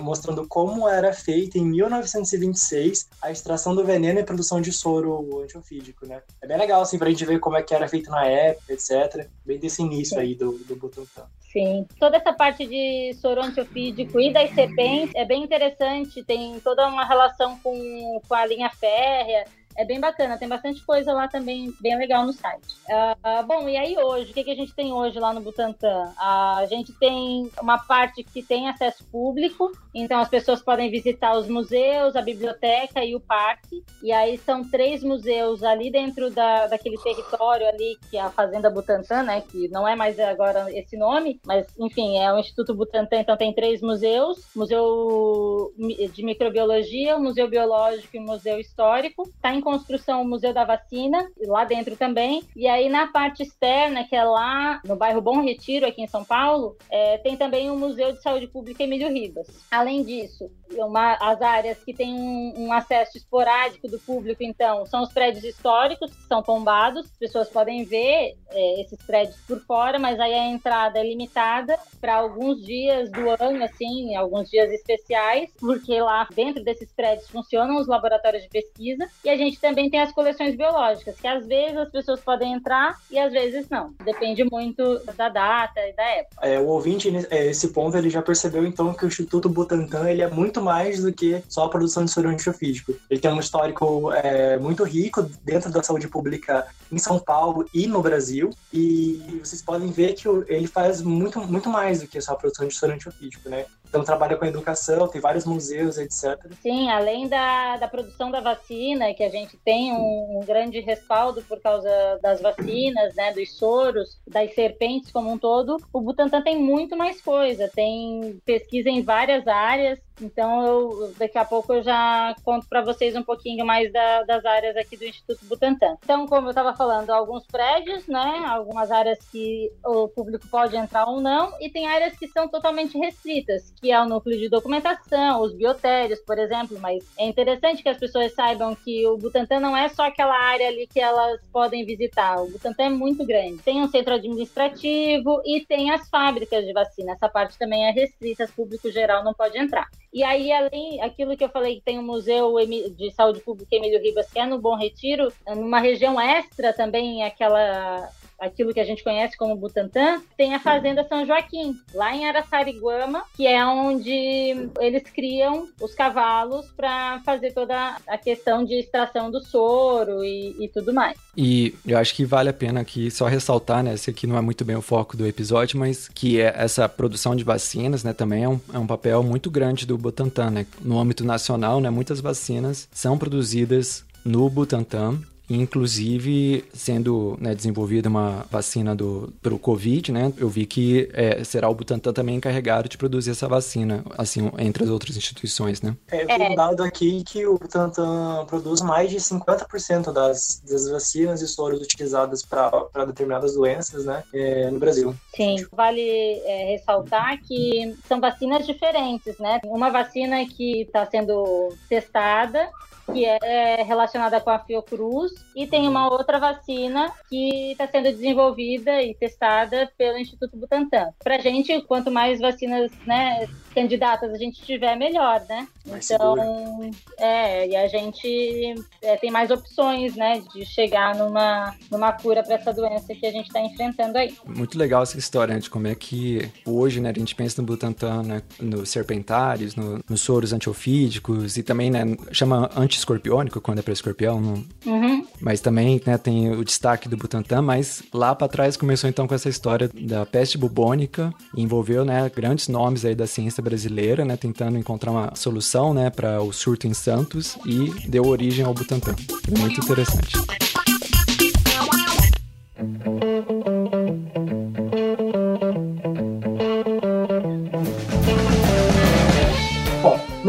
mostrando 0.00 0.46
como 0.46 0.88
era 0.88 1.12
feita 1.12 1.58
em 1.58 1.64
1926 1.64 3.08
a 3.20 3.30
extração 3.30 3.74
do 3.74 3.84
veneno 3.90 4.20
e 4.20 4.24
produção 4.24 4.60
de 4.60 4.72
soro 4.72 5.42
antiofídico, 5.42 6.06
né? 6.06 6.22
É 6.40 6.46
bem 6.46 6.56
legal, 6.56 6.80
assim, 6.82 6.98
pra 6.98 7.10
gente 7.10 7.24
ver 7.24 7.40
como 7.40 7.56
é 7.56 7.62
que 7.62 7.74
era 7.74 7.88
feito 7.88 8.10
na 8.10 8.24
época, 8.24 8.72
etc. 8.72 9.28
Bem 9.44 9.58
desse 9.58 9.82
início 9.82 10.18
aí 10.18 10.34
do, 10.34 10.52
do 10.58 10.76
Butantan. 10.76 11.26
Sim. 11.52 11.84
Toda 11.98 12.16
essa 12.16 12.32
parte 12.32 12.64
de 12.64 13.12
soro 13.14 13.42
antiofídico 13.42 14.20
e 14.20 14.32
das 14.32 14.54
serpentes 14.54 15.14
é 15.16 15.24
bem 15.24 15.42
interessante, 15.42 16.22
tem 16.22 16.60
toda 16.60 16.86
uma 16.86 17.04
relação 17.04 17.58
com, 17.58 18.20
com 18.28 18.34
a 18.34 18.46
linha 18.46 18.70
férrea, 18.70 19.44
é 19.76 19.84
bem 19.84 20.00
bacana, 20.00 20.38
tem 20.38 20.48
bastante 20.48 20.84
coisa 20.84 21.12
lá 21.12 21.28
também 21.28 21.72
bem 21.80 21.96
legal 21.96 22.26
no 22.26 22.32
site. 22.32 22.66
Uh, 22.88 23.46
bom, 23.46 23.68
e 23.68 23.76
aí 23.76 23.96
hoje, 23.96 24.30
o 24.30 24.34
que, 24.34 24.44
que 24.44 24.50
a 24.50 24.54
gente 24.56 24.74
tem 24.74 24.92
hoje 24.92 25.18
lá 25.18 25.32
no 25.32 25.40
Butantan? 25.40 26.06
Uh, 26.16 26.58
a 26.58 26.66
gente 26.68 26.92
tem 26.94 27.50
uma 27.60 27.78
parte 27.78 28.22
que 28.22 28.42
tem 28.42 28.68
acesso 28.68 29.04
público, 29.06 29.70
então 29.94 30.20
as 30.20 30.28
pessoas 30.28 30.62
podem 30.62 30.90
visitar 30.90 31.36
os 31.36 31.48
museus, 31.48 32.16
a 32.16 32.22
biblioteca 32.22 33.04
e 33.04 33.14
o 33.14 33.20
parque. 33.20 33.82
E 34.02 34.12
aí 34.12 34.38
são 34.38 34.68
três 34.68 35.02
museus 35.02 35.62
ali 35.62 35.90
dentro 35.90 36.30
da, 36.30 36.66
daquele 36.66 36.98
território 36.98 37.66
ali, 37.66 37.96
que 38.10 38.16
é 38.16 38.20
a 38.20 38.30
Fazenda 38.30 38.70
Butantan, 38.70 39.22
né? 39.22 39.40
Que 39.40 39.68
não 39.68 39.86
é 39.86 39.94
mais 39.94 40.18
agora 40.18 40.66
esse 40.76 40.96
nome, 40.96 41.40
mas 41.44 41.66
enfim, 41.78 42.18
é 42.18 42.32
o 42.32 42.38
Instituto 42.38 42.74
Butantan, 42.74 43.20
então 43.20 43.36
tem 43.36 43.54
três 43.54 43.80
museus: 43.80 44.46
Museu 44.54 45.72
de 46.12 46.24
Microbiologia, 46.24 47.16
o 47.16 47.22
Museu 47.22 47.48
Biológico 47.48 48.16
e 48.16 48.18
o 48.18 48.22
Museu 48.22 48.58
Histórico. 48.58 49.22
Está 49.28 49.54
em 49.54 49.59
construção 49.60 50.22
o 50.22 50.28
Museu 50.28 50.52
da 50.52 50.64
Vacina, 50.64 51.30
lá 51.46 51.64
dentro 51.64 51.96
também. 51.96 52.42
E 52.54 52.66
aí 52.66 52.88
na 52.88 53.06
parte 53.06 53.42
externa, 53.42 54.04
que 54.04 54.16
é 54.16 54.24
lá 54.24 54.80
no 54.84 54.96
bairro 54.96 55.20
Bom 55.20 55.40
Retiro, 55.40 55.86
aqui 55.86 56.02
em 56.02 56.06
São 56.06 56.24
Paulo, 56.24 56.76
é, 56.90 57.18
tem 57.18 57.36
também 57.36 57.70
o 57.70 57.76
Museu 57.76 58.12
de 58.12 58.22
Saúde 58.22 58.46
Pública 58.46 58.82
Emílio 58.82 59.08
Ribas. 59.08 59.46
Além 59.70 60.04
disso, 60.04 60.50
uma, 60.78 61.14
as 61.20 61.40
áreas 61.42 61.82
que 61.82 61.92
têm 61.92 62.14
um, 62.14 62.66
um, 62.66 62.72
acesso 62.72 63.16
esporádico 63.16 63.88
do 63.88 63.98
público, 63.98 64.42
então, 64.42 64.86
são 64.86 65.02
os 65.02 65.12
prédios 65.12 65.44
históricos 65.44 66.10
que 66.14 66.22
são 66.28 66.42
tombados. 66.42 67.06
As 67.06 67.18
pessoas 67.18 67.48
podem 67.48 67.84
ver 67.84 68.36
é, 68.50 68.80
esses 68.80 68.98
prédios 69.04 69.36
por 69.46 69.60
fora, 69.60 69.98
mas 69.98 70.18
aí 70.20 70.34
a 70.34 70.48
entrada 70.48 70.98
é 70.98 71.02
limitada 71.02 71.78
para 72.00 72.16
alguns 72.16 72.64
dias 72.64 73.10
do 73.10 73.30
ano, 73.30 73.64
assim, 73.64 74.14
alguns 74.14 74.48
dias 74.50 74.70
especiais, 74.70 75.50
porque 75.58 76.00
lá 76.00 76.26
dentro 76.34 76.62
desses 76.62 76.92
prédios 76.92 77.28
funcionam 77.28 77.76
os 77.76 77.86
laboratórios 77.86 78.42
de 78.42 78.48
pesquisa 78.48 79.08
e 79.24 79.30
a 79.30 79.36
gente 79.36 79.49
também 79.58 79.90
tem 79.90 80.00
as 80.00 80.12
coleções 80.12 80.54
biológicas, 80.56 81.16
que 81.18 81.26
às 81.26 81.46
vezes 81.46 81.76
as 81.76 81.90
pessoas 81.90 82.20
podem 82.20 82.52
entrar 82.52 82.96
e 83.10 83.18
às 83.18 83.32
vezes 83.32 83.68
não. 83.68 83.94
Depende 84.04 84.44
muito 84.44 85.00
da 85.16 85.28
data 85.28 85.80
e 85.80 85.92
da 85.94 86.04
época. 86.04 86.46
É, 86.46 86.58
o 86.58 86.66
ouvinte, 86.66 87.10
é, 87.30 87.46
esse 87.46 87.68
ponto, 87.68 87.96
ele 87.96 88.10
já 88.10 88.22
percebeu 88.22 88.66
então 88.66 88.92
que 88.92 89.04
o 89.04 89.08
Instituto 89.08 89.48
Butantan 89.48 90.08
ele 90.08 90.22
é 90.22 90.28
muito 90.28 90.60
mais 90.60 91.02
do 91.02 91.12
que 91.12 91.42
só 91.48 91.64
a 91.64 91.68
produção 91.68 92.04
de 92.04 92.10
soro 92.10 92.28
antiofídico. 92.28 92.94
Ele 93.08 93.20
tem 93.20 93.30
um 93.30 93.40
histórico 93.40 94.12
é, 94.12 94.58
muito 94.58 94.84
rico 94.84 95.22
dentro 95.44 95.70
da 95.70 95.82
saúde 95.82 96.08
pública 96.08 96.66
em 96.90 96.98
São 96.98 97.18
Paulo 97.18 97.66
e 97.72 97.86
no 97.86 98.02
Brasil. 98.02 98.50
E 98.72 99.40
vocês 99.42 99.62
podem 99.62 99.90
ver 99.90 100.14
que 100.14 100.28
ele 100.48 100.66
faz 100.66 101.02
muito, 101.02 101.40
muito 101.40 101.68
mais 101.68 102.00
do 102.00 102.06
que 102.06 102.20
só 102.20 102.32
a 102.32 102.36
produção 102.36 102.66
de 102.66 102.74
soro 102.74 102.92
antiofídico, 102.92 103.48
né? 103.48 103.66
Então 103.90 104.04
trabalha 104.04 104.36
com 104.36 104.44
educação, 104.44 105.08
tem 105.08 105.20
vários 105.20 105.44
museus, 105.44 105.98
etc. 105.98 106.38
Sim, 106.62 106.88
além 106.90 107.26
da, 107.26 107.76
da 107.76 107.88
produção 107.88 108.30
da 108.30 108.40
vacina, 108.40 109.12
que 109.12 109.24
a 109.24 109.28
gente 109.28 109.56
tem 109.64 109.92
um, 109.92 110.38
um 110.38 110.44
grande 110.46 110.78
respaldo 110.78 111.42
por 111.42 111.60
causa 111.60 111.90
das 112.22 112.40
vacinas, 112.40 113.16
né, 113.16 113.32
dos 113.32 113.56
soros, 113.56 114.20
das 114.28 114.54
serpentes 114.54 115.10
como 115.10 115.32
um 115.32 115.36
todo, 115.36 115.76
o 115.92 116.00
Butantan 116.00 116.40
tem 116.40 116.56
muito 116.56 116.96
mais 116.96 117.20
coisa, 117.20 117.68
tem 117.68 118.40
pesquisa 118.46 118.88
em 118.88 119.02
várias 119.02 119.46
áreas, 119.48 119.98
então, 120.22 120.64
eu, 120.64 121.14
daqui 121.18 121.38
a 121.38 121.44
pouco 121.44 121.72
eu 121.72 121.82
já 121.82 122.34
conto 122.44 122.68
para 122.68 122.82
vocês 122.82 123.16
um 123.16 123.22
pouquinho 123.22 123.64
mais 123.64 123.92
da, 123.92 124.22
das 124.24 124.44
áreas 124.44 124.76
aqui 124.76 124.96
do 124.96 125.04
Instituto 125.04 125.44
Butantan. 125.46 125.96
Então, 126.02 126.26
como 126.26 126.46
eu 126.46 126.50
estava 126.50 126.74
falando, 126.74 127.10
alguns 127.10 127.46
prédios, 127.46 128.06
né? 128.06 128.44
Algumas 128.46 128.90
áreas 128.90 129.18
que 129.30 129.72
o 129.84 130.08
público 130.08 130.46
pode 130.48 130.76
entrar 130.76 131.06
ou 131.06 131.20
não, 131.20 131.52
e 131.60 131.70
tem 131.70 131.86
áreas 131.86 132.16
que 132.16 132.28
são 132.28 132.48
totalmente 132.48 132.98
restritas, 132.98 133.72
que 133.80 133.90
é 133.90 134.00
o 134.00 134.06
núcleo 134.06 134.38
de 134.38 134.48
documentação, 134.48 135.42
os 135.42 135.52
biotérios, 135.52 136.20
por 136.20 136.38
exemplo. 136.38 136.78
Mas 136.80 137.04
é 137.18 137.26
interessante 137.26 137.82
que 137.82 137.88
as 137.88 137.98
pessoas 137.98 138.32
saibam 138.34 138.74
que 138.74 139.06
o 139.06 139.16
Butantan 139.16 139.60
não 139.60 139.76
é 139.76 139.88
só 139.88 140.06
aquela 140.06 140.36
área 140.36 140.68
ali 140.68 140.86
que 140.86 141.00
elas 141.00 141.40
podem 141.52 141.84
visitar. 141.84 142.42
O 142.42 142.50
Butantan 142.50 142.84
é 142.84 142.90
muito 142.90 143.24
grande. 143.24 143.58
Tem 143.62 143.82
um 143.82 143.88
centro 143.88 144.14
administrativo 144.14 145.40
e 145.44 145.64
tem 145.64 145.90
as 145.90 146.08
fábricas 146.08 146.64
de 146.64 146.72
vacina. 146.72 147.12
Essa 147.12 147.28
parte 147.28 147.58
também 147.58 147.86
é 147.86 147.90
restrita, 147.90 148.48
público 148.60 148.90
geral 148.90 149.24
não 149.24 149.32
pode 149.32 149.56
entrar. 149.58 149.88
E 150.12 150.22
aí, 150.22 150.52
além 150.52 151.00
aquilo 151.02 151.36
que 151.36 151.44
eu 151.44 151.48
falei, 151.48 151.76
que 151.76 151.82
tem 151.82 151.98
o 151.98 152.02
Museu 152.02 152.54
de 152.96 153.10
Saúde 153.12 153.40
Pública 153.40 153.76
Emílio 153.76 154.02
Ribas, 154.02 154.30
que 154.30 154.38
é 154.38 154.44
no 154.44 154.58
Bom 154.58 154.76
Retiro, 154.76 155.32
numa 155.46 155.78
região 155.78 156.20
extra 156.20 156.72
também, 156.72 157.22
aquela 157.22 158.10
aquilo 158.40 158.72
que 158.72 158.80
a 158.80 158.84
gente 158.84 159.04
conhece 159.04 159.36
como 159.36 159.54
Butantã, 159.54 160.20
tem 160.36 160.54
a 160.54 160.60
Fazenda 160.60 161.06
São 161.06 161.26
Joaquim, 161.26 161.76
lá 161.94 162.14
em 162.14 162.26
Araçariguama, 162.26 163.22
que 163.36 163.46
é 163.46 163.64
onde 163.64 164.70
eles 164.80 165.02
criam 165.02 165.68
os 165.80 165.94
cavalos 165.94 166.66
para 166.76 167.20
fazer 167.24 167.52
toda 167.52 167.96
a 168.06 168.18
questão 168.18 168.64
de 168.64 168.74
extração 168.74 169.30
do 169.30 169.44
soro 169.44 170.24
e, 170.24 170.56
e, 170.64 170.68
tudo 170.68 170.92
mais. 170.92 171.18
E 171.36 171.74
eu 171.86 171.98
acho 171.98 172.14
que 172.14 172.24
vale 172.24 172.48
a 172.48 172.52
pena 172.52 172.80
aqui 172.80 173.10
só 173.10 173.26
ressaltar, 173.26 173.82
né? 173.82 173.94
Esse 173.94 174.10
aqui 174.10 174.26
não 174.26 174.38
é 174.38 174.40
muito 174.40 174.64
bem 174.64 174.76
o 174.76 174.82
foco 174.82 175.16
do 175.16 175.26
episódio, 175.26 175.78
mas 175.78 176.08
que 176.08 176.40
é 176.40 176.54
essa 176.56 176.88
produção 176.88 177.36
de 177.36 177.44
vacinas, 177.44 178.02
né? 178.02 178.12
Também 178.12 178.44
é 178.44 178.48
um, 178.48 178.60
é 178.72 178.78
um 178.78 178.86
papel 178.86 179.22
muito 179.22 179.50
grande 179.50 179.86
do 179.86 179.98
Butantan, 179.98 180.50
né? 180.50 180.66
No 180.80 180.98
âmbito 180.98 181.24
nacional, 181.24 181.80
né? 181.80 181.90
Muitas 181.90 182.20
vacinas 182.20 182.88
são 182.92 183.18
produzidas 183.18 184.04
no 184.24 184.48
Butantan 184.48 185.18
inclusive 185.54 186.64
sendo 186.72 187.36
né, 187.40 187.54
desenvolvida 187.54 188.08
uma 188.08 188.46
vacina 188.50 188.94
do 188.94 189.32
para 189.42 189.54
o 189.54 189.58
Covid, 189.58 190.12
né? 190.12 190.32
Eu 190.36 190.48
vi 190.48 190.66
que 190.66 191.08
é, 191.12 191.42
será 191.44 191.68
o 191.68 191.74
Butantan 191.74 192.12
também 192.12 192.36
encarregado 192.36 192.88
de 192.88 192.96
produzir 192.96 193.30
essa 193.30 193.48
vacina, 193.48 194.04
assim, 194.16 194.50
entre 194.58 194.84
as 194.84 194.90
outras 194.90 195.16
instituições, 195.16 195.82
né? 195.82 195.96
É, 196.08 196.24
tem 196.24 196.52
um 196.52 196.54
dado 196.54 196.82
aqui 196.82 197.22
que 197.24 197.46
o 197.46 197.58
Butantan 197.58 198.44
produz 198.46 198.80
mais 198.80 199.10
de 199.10 199.16
50% 199.16 200.12
das, 200.12 200.62
das 200.68 200.88
vacinas 200.88 201.42
e 201.42 201.48
soros 201.48 201.80
utilizadas 201.80 202.44
para 202.44 203.04
determinadas 203.06 203.54
doenças, 203.54 204.04
né, 204.04 204.22
é, 204.32 204.70
no 204.70 204.78
Brasil. 204.78 205.14
Sim, 205.34 205.56
vale 205.72 206.00
é, 206.00 206.72
ressaltar 206.72 207.40
que 207.42 207.96
são 208.06 208.20
vacinas 208.20 208.66
diferentes, 208.66 209.38
né? 209.38 209.60
Uma 209.64 209.90
vacina 209.90 210.44
que 210.46 210.82
está 210.82 211.06
sendo 211.06 211.74
testada 211.88 212.68
que 213.12 213.24
é 213.24 213.82
relacionada 213.82 214.40
com 214.40 214.50
a 214.50 214.58
Fiocruz, 214.58 215.32
e 215.54 215.66
tem 215.66 215.88
uma 215.88 216.08
outra 216.08 216.38
vacina 216.38 217.12
que 217.28 217.72
está 217.72 217.86
sendo 217.86 218.10
desenvolvida 218.10 219.02
e 219.02 219.14
testada 219.14 219.90
pelo 219.96 220.18
Instituto 220.18 220.56
Butantan. 220.56 221.12
Para 221.22 221.36
a 221.36 221.40
gente, 221.40 221.80
quanto 221.82 222.10
mais 222.10 222.40
vacinas 222.40 222.90
né, 223.06 223.48
candidatas 223.74 224.32
a 224.32 224.38
gente 224.38 224.62
tiver, 224.62 224.96
melhor, 224.96 225.42
né? 225.48 225.66
Mais 225.86 226.10
então, 226.10 226.36
segura. 226.36 226.90
é, 227.18 227.68
e 227.68 227.76
a 227.76 227.88
gente 227.88 228.74
é, 229.02 229.16
tem 229.16 229.30
mais 229.30 229.50
opções, 229.50 230.14
né, 230.14 230.42
de 230.52 230.64
chegar 230.64 231.14
numa, 231.14 231.74
numa 231.90 232.12
cura 232.12 232.42
para 232.42 232.56
essa 232.56 232.72
doença 232.72 233.14
que 233.14 233.26
a 233.26 233.30
gente 233.30 233.46
está 233.46 233.60
enfrentando 233.60 234.18
aí. 234.18 234.36
Muito 234.44 234.78
legal 234.78 235.02
essa 235.02 235.18
história, 235.18 235.54
né, 235.54 235.60
de 235.60 235.70
como 235.70 235.86
é 235.86 235.94
que 235.94 236.50
hoje, 236.66 237.00
né, 237.00 237.10
a 237.10 237.18
gente 237.18 237.34
pensa 237.34 237.60
no 237.60 237.66
Butantan, 237.66 238.22
né, 238.22 238.42
nos 238.60 238.90
serpentários, 238.90 239.74
no, 239.74 240.00
nos 240.08 240.20
soros 240.20 240.52
antiofídicos 240.52 241.56
e 241.56 241.62
também, 241.62 241.90
né, 241.90 242.04
chama 242.32 242.70
anti-escorpiônico 242.90 243.60
quando 243.60 243.78
é 243.78 243.82
para 243.82 243.92
escorpião, 243.92 244.40
não... 244.40 244.64
uhum. 244.86 245.24
mas 245.40 245.60
também, 245.60 246.00
né, 246.04 246.18
tem 246.18 246.50
o 246.50 246.64
destaque 246.64 247.08
do 247.08 247.16
Butantan, 247.16 247.62
mas 247.62 248.02
lá 248.12 248.34
para 248.34 248.48
trás 248.48 248.76
começou 248.76 249.08
então 249.08 249.28
com 249.28 249.34
essa 249.34 249.48
história 249.48 249.88
da 249.94 250.26
peste 250.26 250.58
bubônica 250.58 251.32
envolveu, 251.56 252.04
né, 252.04 252.30
grandes 252.34 252.68
nomes 252.68 253.04
aí 253.04 253.14
da 253.14 253.26
ciência 253.26 253.62
brasileira, 253.62 254.24
né, 254.24 254.36
tentando 254.36 254.76
encontrar 254.76 255.12
uma 255.12 255.32
solução, 255.36 255.94
né, 255.94 256.10
para 256.10 256.42
o 256.42 256.52
surto 256.52 256.86
em 256.86 256.94
Santos 256.94 257.56
e 257.64 258.08
deu 258.08 258.26
origem 258.26 258.64
ao 258.64 258.74
Butantan. 258.74 259.14
Muito 259.58 259.80
interessante. 259.80 260.32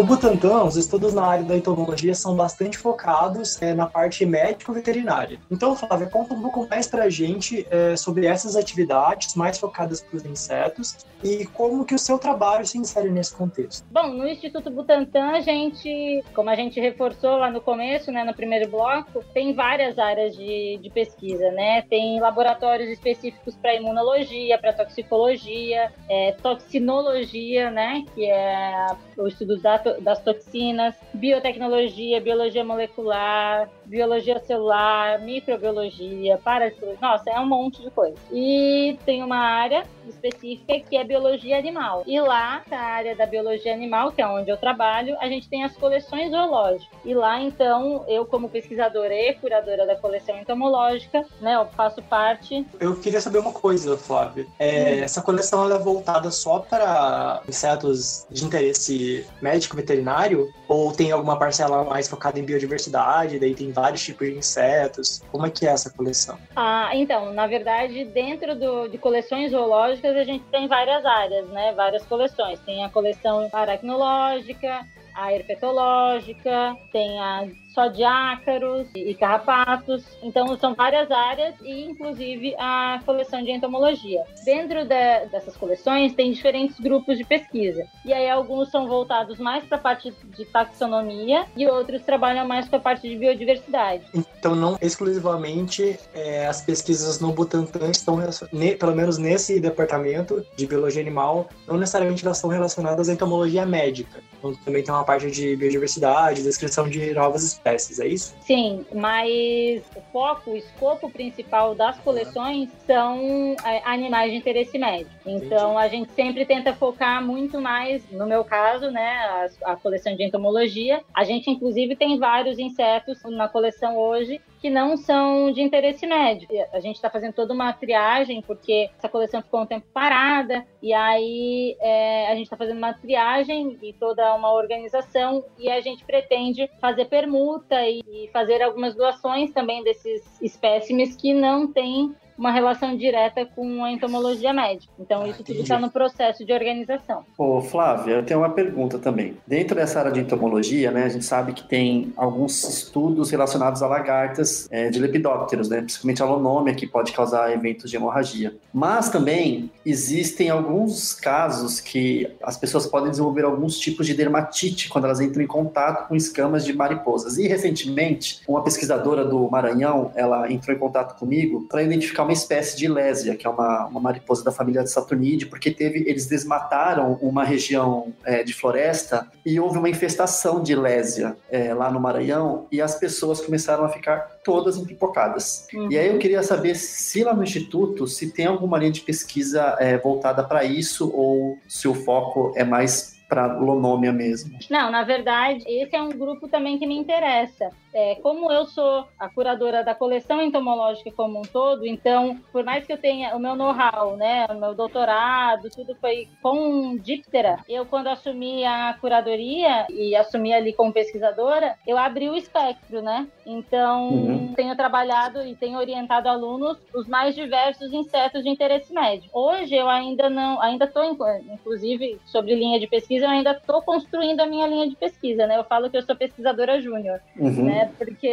No 0.02 0.08
Butantan, 0.08 0.64
os 0.64 0.78
estudos 0.78 1.14
na 1.14 1.24
área 1.24 1.44
da 1.44 1.56
entomologia 1.56 2.16
são 2.16 2.36
bastante 2.36 2.76
focados 2.76 3.62
é, 3.62 3.72
na 3.76 3.86
parte 3.86 4.26
médico-veterinária. 4.26 5.38
Então, 5.52 5.76
Flávia, 5.76 6.08
conta 6.08 6.34
um 6.34 6.42
pouco 6.42 6.68
mais 6.68 6.88
para 6.88 7.04
a 7.04 7.10
gente 7.10 7.68
é, 7.70 7.96
sobre 7.96 8.26
essas 8.26 8.56
atividades 8.56 9.36
mais 9.36 9.60
focadas 9.60 10.02
para 10.02 10.18
os 10.18 10.26
insetos 10.26 11.06
e 11.24 11.46
como 11.46 11.86
que 11.86 11.94
o 11.94 12.00
seu 12.00 12.18
trabalho 12.18 12.66
se 12.66 12.80
insere 12.80 13.12
nesse 13.12 13.36
contexto. 13.36 13.86
Bom, 13.92 14.08
no 14.08 14.28
Instituto 14.28 14.72
Butantan, 14.72 15.34
a 15.34 15.40
gente, 15.40 16.24
como 16.34 16.50
a 16.50 16.56
gente 16.56 16.80
reforçou 16.80 17.38
lá 17.38 17.52
no 17.52 17.62
começo, 17.62 18.12
né, 18.12 18.24
no 18.24 18.34
primeiro 18.34 18.72
bloco, 18.72 19.24
tem 19.36 19.54
várias 19.54 20.00
áreas 20.00 20.36
de, 20.36 20.80
de 20.82 20.90
pesquisa, 20.90 21.52
né? 21.52 21.84
Tem 21.84 22.20
laboratórios 22.20 22.90
específicos 22.90 23.54
para 23.54 23.76
imunologia, 23.76 24.58
para 24.58 24.74
toxicologia, 24.74 25.92
é, 26.10 26.32
toxinologia, 26.42 27.70
né, 27.70 28.04
que 28.16 28.26
é 28.26 28.88
o 29.16 29.28
estudo 29.28 29.62
da 29.62 29.78
das 30.00 30.24
toxinas, 30.24 30.96
biotecnologia, 31.14 32.22
biologia 32.22 32.64
molecular, 32.64 33.70
biologia 33.92 34.40
celular, 34.40 35.20
microbiologia, 35.20 36.38
parasitologia, 36.38 36.98
nossa, 37.02 37.30
é 37.30 37.38
um 37.40 37.46
monte 37.46 37.82
de 37.82 37.92
coisa. 37.92 38.16
E 38.32 38.98
tem 39.06 39.22
uma 39.22 39.38
área 39.38 39.84
específica 40.08 40.80
que 40.80 40.96
é 40.96 41.04
biologia 41.04 41.58
animal. 41.58 42.04
E 42.08 42.20
lá, 42.20 42.64
na 42.70 42.80
área 42.80 43.16
da 43.16 43.26
biologia 43.26 43.74
animal, 43.74 44.12
que 44.14 44.22
é 44.22 44.28
onde 44.28 44.50
eu 44.50 44.56
trabalho, 44.56 45.18
a 45.20 45.28
gente 45.28 45.50
tem 45.50 45.64
as 45.66 45.76
coleções 45.76 46.32
zoológicas. 46.32 46.88
E 47.04 47.14
lá, 47.14 47.42
então, 47.42 48.06
eu 48.08 48.26
como 48.26 48.48
pesquisadora 48.48 49.14
e 49.14 49.34
curadora 49.34 49.86
da 49.86 49.96
coleção 49.96 50.38
entomológica, 50.40 51.26
né, 51.42 51.56
eu 51.56 51.66
faço 51.76 52.02
parte. 52.04 52.66
Eu 52.80 52.96
queria 52.96 53.20
saber 53.20 53.40
uma 53.40 53.52
coisa, 53.52 53.98
Flávia. 53.98 54.48
É, 54.58 54.70
hum. 54.70 55.04
Essa 55.04 55.22
coleção 55.22 55.66
ela 55.66 55.76
é 55.76 55.80
voltada 55.80 56.32
só 56.32 56.60
para 56.60 57.42
insetos 57.48 58.26
de 58.30 58.46
interesse 58.46 59.28
médico 59.42 59.76
veterinário? 59.76 60.50
Ou 60.68 60.94
tem 60.94 61.12
alguma 61.12 61.38
parcela 61.38 61.84
mais 61.84 62.08
focada 62.08 62.40
em 62.40 62.44
biodiversidade? 62.44 63.38
Daí 63.38 63.54
tem 63.54 63.70
vários 63.82 64.04
tipos 64.04 64.28
de 64.28 64.36
insetos? 64.36 65.24
Como 65.32 65.46
é 65.46 65.50
que 65.50 65.66
é 65.66 65.72
essa 65.72 65.90
coleção? 65.90 66.38
Ah, 66.56 66.92
então, 66.94 67.34
na 67.34 67.48
verdade, 67.48 68.06
dentro 68.06 68.56
do, 68.56 68.88
de 68.88 68.98
coleções 68.98 69.52
zoológicas, 69.52 70.16
a 70.16 70.24
gente 70.24 70.44
tem 70.46 70.68
várias 70.68 71.04
áreas, 71.04 71.50
né? 71.50 71.74
Várias 71.74 72.06
coleções. 72.06 72.60
Tem 72.60 72.84
a 72.84 72.90
coleção 72.90 73.50
aracnológica, 73.52 74.86
a 75.16 75.34
herpetológica, 75.34 76.78
tem 76.92 77.20
a 77.20 77.48
só 77.74 77.88
de 77.88 78.04
ácaros 78.04 78.88
e 78.96 79.14
carrapatos. 79.14 80.04
Então, 80.22 80.58
são 80.58 80.74
várias 80.74 81.10
áreas 81.10 81.56
e, 81.62 81.84
inclusive, 81.86 82.56
a 82.58 83.02
coleção 83.06 83.44
de 83.44 83.52
entomologia. 83.52 84.24
Dentro 84.46 84.84
de, 84.84 85.26
dessas 85.32 85.56
coleções, 85.56 86.14
tem 86.14 86.32
diferentes 86.32 86.80
grupos 86.80 87.18
de 87.18 87.24
pesquisa. 87.24 87.86
E 88.06 88.14
aí, 88.14 88.30
alguns 88.30 88.70
são 88.70 88.88
voltados 88.88 89.40
mais 89.40 89.64
para 89.64 89.78
a 89.78 89.82
parte 89.82 90.14
de 90.38 90.46
taxonomia 90.46 91.46
e 91.56 91.68
outros 91.68 92.02
trabalham 92.04 92.48
mais 92.48 92.68
com 92.68 92.76
a 92.76 92.80
parte 92.80 93.08
de 93.08 93.16
biodiversidade. 93.18 94.04
Então, 94.14 94.56
não 94.56 94.78
exclusivamente 94.82 96.00
é, 96.14 96.48
as 96.48 96.62
pesquisas 96.62 97.20
no 97.20 97.32
Butantan 97.32 97.90
estão, 97.90 98.20
ne, 98.52 98.76
pelo 98.76 98.96
menos 98.96 99.18
nesse 99.18 99.60
departamento 99.60 100.46
de 100.56 100.68
biologia 100.68 101.02
animal, 101.02 101.48
não 101.68 101.78
necessariamente 101.78 102.26
elas 102.26 102.38
estão 102.38 102.50
relacionadas 102.50 103.08
à 103.08 103.14
entomologia 103.14 103.66
médica. 103.66 104.20
Então, 104.38 104.54
também 104.66 104.84
tem 104.84 104.94
uma 104.94 105.04
parte 105.04 105.30
de 105.30 105.56
biodiversidade, 105.56 106.44
descrição 106.44 106.90
de 106.90 107.14
novas 107.14 107.44
espécies 107.44 107.61
espécies, 107.62 108.00
é 108.00 108.08
isso? 108.08 108.36
Sim, 108.42 108.86
mas 108.94 109.84
o 109.96 110.02
foco, 110.12 110.52
o 110.52 110.58
escopo 110.58 111.10
principal 111.10 111.76
das 111.76 111.98
coleções 112.00 112.70
são 112.86 113.56
é, 113.64 113.82
animais 113.86 114.32
de 114.32 114.38
interesse 114.38 114.78
médio. 114.78 115.08
Então 115.26 115.72
Entendi. 115.72 115.86
a 115.86 115.88
gente 115.88 116.12
sempre 116.14 116.46
tenta 116.46 116.74
focar 116.74 117.24
muito 117.24 117.62
mais, 117.62 118.04
no 118.12 118.26
meu 118.26 118.44
caso, 118.44 118.90
né, 118.90 119.50
a, 119.64 119.72
a 119.74 119.76
coleção 119.76 120.16
de 120.16 120.24
entomologia. 120.24 121.02
A 121.14 121.24
gente 121.24 121.50
inclusive 121.50 121.96
tem 121.96 122.18
vários 122.18 122.58
insetos 122.58 123.22
na 123.24 123.48
coleção 123.48 123.98
hoje 123.98 124.42
que 124.62 124.70
não 124.70 124.96
são 124.96 125.52
de 125.52 125.60
interesse 125.62 126.06
médico. 126.06 126.54
A 126.72 126.80
gente 126.80 126.96
está 126.96 127.10
fazendo 127.10 127.34
toda 127.34 127.52
uma 127.52 127.74
triagem, 127.74 128.44
porque 128.44 128.92
essa 128.98 129.10
coleção 129.10 129.42
ficou 129.42 129.62
um 129.62 129.66
tempo 129.66 129.88
parada, 129.92 130.64
e 130.82 130.94
aí 130.94 131.76
é, 131.80 132.28
a 132.28 132.36
gente 132.36 132.44
está 132.44 132.56
fazendo 132.56 132.78
uma 132.78 132.94
triagem 132.94 133.80
e 133.82 133.92
toda 133.94 134.36
uma 134.36 134.54
organização, 134.54 135.44
e 135.58 135.68
a 135.68 135.82
gente 135.82 136.06
pretende 136.06 136.70
fazer 136.80 137.06
permuta 137.06 137.84
e, 137.88 138.02
e 138.08 138.30
fazer 138.32 138.62
algumas 138.62 138.96
doações 138.96 139.52
também 139.52 139.84
desses 139.84 140.40
espécimes 140.40 141.16
que 141.16 141.34
não 141.34 141.72
têm 141.72 142.16
uma 142.38 142.52
relação 142.52 142.96
direta 142.96 143.46
com 143.46 143.84
a 143.84 143.92
entomologia 143.92 144.54
médica. 144.54 144.92
Então, 145.00 145.24
ah, 145.24 145.28
isso 145.28 145.44
tudo 145.44 145.60
está 145.62 145.80
no 145.80 145.90
processo 145.90 146.46
de 146.46 146.54
organização. 146.54 147.24
Ô, 147.38 147.62
Flávia, 147.62 148.14
eu 148.14 148.26
tenho 148.26 148.40
uma 148.40 148.50
pergunta 148.50 148.98
também. 148.98 149.38
Dentro 149.46 149.76
dessa 149.76 150.00
área 150.00 150.12
de 150.12 150.20
entomologia, 150.20 150.92
né, 150.92 151.04
a 151.04 151.10
gente 151.10 151.26
sabe 151.26 151.54
que 151.54 151.68
tem 151.68 152.14
alguns 152.16 152.64
estudos 152.64 153.30
relacionados 153.30 153.82
a 153.82 153.88
lagartas 153.88 154.68
é, 154.72 154.90
de 154.90 155.00
lepidópteros, 155.00 155.70
né, 155.70 155.82
principalmente 155.82 156.22
a 156.22 156.26
lonômia, 156.26 156.74
que 156.74 156.88
pode 156.88 157.12
causar 157.12 157.52
eventos 157.52 157.90
de 157.90 157.96
hemorragia. 157.96 158.56
Mas 158.74 159.10
também 159.10 159.72
existem 159.86 160.50
alguns 160.50 161.14
casos 161.14 161.80
que 161.80 162.30
as 162.42 162.58
pessoas 162.58 162.86
podem 162.86 163.10
desenvolver 163.10 163.46
alguns 163.46 163.78
tipos 163.78 164.06
de 164.06 164.14
dermatite 164.14 164.90
quando 164.90 165.06
elas 165.06 165.20
entram 165.20 165.44
em 165.44 165.48
contato 165.48 166.08
com 166.08 166.16
escamas 166.16 166.66
de 166.66 166.74
mariposas. 166.74 167.38
E 167.38 167.48
recentemente, 167.48 168.42
uma 168.48 168.64
pesquisadora 168.64 169.26
do 169.26 169.50
Maranhão, 169.50 170.12
ela 170.16 170.52
entrou 170.52 170.76
em 170.76 170.80
contato 170.80 171.18
comigo 171.18 171.66
para 171.70 171.84
identificar 171.84 172.26
uma 172.32 172.34
espécie 172.34 172.78
de 172.78 172.88
lésia, 172.88 173.36
que 173.36 173.46
é 173.46 173.50
uma, 173.50 173.86
uma 173.88 174.00
mariposa 174.00 174.44
da 174.44 174.52
família 174.52 174.84
de 174.84 174.90
Saturnidae, 174.90 175.46
porque 175.46 175.70
teve, 175.70 176.04
eles 176.08 176.26
desmataram 176.26 177.20
uma 177.22 177.44
região 177.44 178.14
é, 178.24 178.44
de 178.44 178.54
floresta 178.54 179.28
e 179.46 179.60
houve 179.60 179.78
uma 179.78 179.90
infestação 179.90 180.64
de 180.64 180.74
lésia 180.76 181.36
é, 181.50 181.74
lá 181.74 181.92
no 181.92 182.00
Maranhão 182.00 182.68
e 182.72 182.82
as 182.82 182.96
pessoas 182.96 183.42
começaram 183.42 183.84
a 183.84 183.90
ficar 183.90 184.40
todas 184.44 184.78
empipocadas. 184.78 185.68
Uhum. 185.74 185.92
E 185.92 185.98
aí 185.98 186.08
eu 186.08 186.18
queria 186.18 186.42
saber 186.42 186.76
se 186.76 187.24
lá 187.24 187.34
no 187.34 187.44
Instituto, 187.44 188.08
se 188.08 188.32
tem 188.32 188.46
alguma 188.46 188.78
linha 188.78 188.92
de 188.92 189.02
pesquisa 189.02 189.76
é, 189.80 189.98
voltada 189.98 190.44
para 190.44 190.64
isso 190.64 191.12
ou 191.14 191.58
se 191.68 191.88
o 191.88 191.94
foco 191.94 192.54
é 192.56 192.64
mais 192.64 193.21
para 193.32 193.48
lonômia 193.48 194.12
mesmo? 194.12 194.60
Não, 194.70 194.92
na 194.92 195.04
verdade, 195.04 195.64
esse 195.66 195.96
é 195.96 196.02
um 196.02 196.10
grupo 196.10 196.50
também 196.50 196.78
que 196.78 196.86
me 196.86 196.98
interessa. 196.98 197.72
É, 197.94 198.16
como 198.16 198.52
eu 198.52 198.66
sou 198.66 199.06
a 199.18 199.30
curadora 199.30 199.84
da 199.84 199.96
coleção 199.96 200.42
entomológica 200.42 201.12
como 201.12 201.40
um 201.40 201.42
todo, 201.42 201.86
então, 201.86 202.38
por 202.52 202.64
mais 202.64 202.86
que 202.86 202.92
eu 202.92 202.98
tenha 202.98 203.36
o 203.36 203.40
meu 203.40 203.56
know-how, 203.56 204.18
né, 204.18 204.48
o 204.50 204.56
meu 204.56 204.74
doutorado, 204.74 205.70
tudo 205.70 205.96
foi 205.96 206.28
com 206.42 206.98
díptera, 206.98 207.60
eu 207.68 207.86
quando 207.86 208.08
assumi 208.08 208.66
a 208.66 208.98
curadoria 209.00 209.86
e 209.90 210.16
assumi 210.16 210.54
ali 210.54 210.74
como 210.74 210.94
pesquisadora, 210.94 211.76
eu 211.88 211.98
abri 211.98 212.30
o 212.30 212.36
espectro, 212.36 213.02
né? 213.02 213.28
Então, 213.46 214.10
uhum. 214.10 214.54
tenho 214.54 214.76
trabalhado 214.76 215.46
e 215.46 215.56
tenho 215.56 215.78
orientado 215.78 216.30
alunos 216.30 216.78
os 216.94 217.08
mais 217.08 217.36
diversos 217.36 217.94
insetos 217.94 218.44
de 218.44 218.50
interesse 218.50 218.94
médio. 218.94 219.30
Hoje 219.34 219.76
eu 219.76 219.90
ainda 219.90 220.30
não, 220.30 220.62
ainda 220.62 220.86
estou, 220.86 221.04
inclusive, 221.04 222.20
sobre 222.26 222.56
linha 222.56 222.80
de 222.80 222.88
pesquisa, 222.88 223.21
eu 223.22 223.30
ainda 223.30 223.52
estou 223.52 223.82
construindo 223.82 224.40
a 224.40 224.46
minha 224.46 224.68
linha 224.68 224.90
de 224.90 224.96
pesquisa, 224.96 225.48
né? 225.48 225.58
Eu 225.58 225.64
falo 225.64 225.90
que 225.90 225.98
eu 225.98 226.04
sou 226.04 226.16
pesquisadora 226.16 226.82
júnior, 226.82 227.20
uhum. 227.38 227.66
né? 227.66 227.92
Porque 227.98 228.28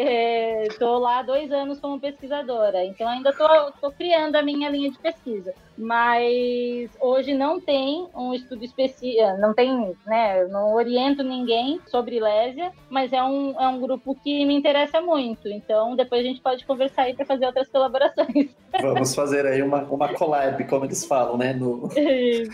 estou 0.69 0.99
lá 0.99 1.21
há 1.21 1.23
dois 1.23 1.51
anos 1.53 1.79
como 1.81 2.01
pesquisadora, 2.01 2.85
então 2.85 3.09
ainda 3.09 3.31
estou 3.31 3.93
criando 3.93 4.37
a 4.37 4.43
minha 4.43 4.69
linha 4.69 4.91
de 4.91 4.99
pesquisa. 4.99 5.55
Mas 5.79 6.91
hoje 7.01 7.33
não 7.35 7.61
tem 7.61 8.09
um 8.13 8.35
estudo 8.35 8.65
específico, 8.65 9.23
não 9.39 9.55
tem, 9.55 9.95
né? 10.05 10.45
Não 10.47 10.75
oriento 10.75 11.23
ninguém 11.23 11.81
sobre 11.87 12.19
lésia, 12.19 12.73
mas 12.91 13.13
é 13.13 13.23
um, 13.23 13.59
é 13.61 13.69
um 13.69 13.81
grupo 13.81 14.17
que 14.17 14.45
me 14.45 14.55
interessa 14.55 15.01
muito. 15.01 15.49
Então 15.49 15.95
depois 15.95 16.23
a 16.23 16.25
gente 16.25 16.41
pode 16.41 16.67
conversar 16.67 17.03
aí 17.03 17.15
para 17.15 17.25
fazer 17.25 17.47
outras 17.47 17.69
colaborações. 17.69 18.51
Vamos 18.83 19.15
fazer 19.15 19.47
aí 19.47 19.63
uma, 19.63 19.83
uma 19.85 20.13
collab, 20.15 20.63
como 20.65 20.85
eles 20.85 21.05
falam, 21.05 21.39
né? 21.39 21.53
No, 21.53 21.89
isso. 21.97 22.53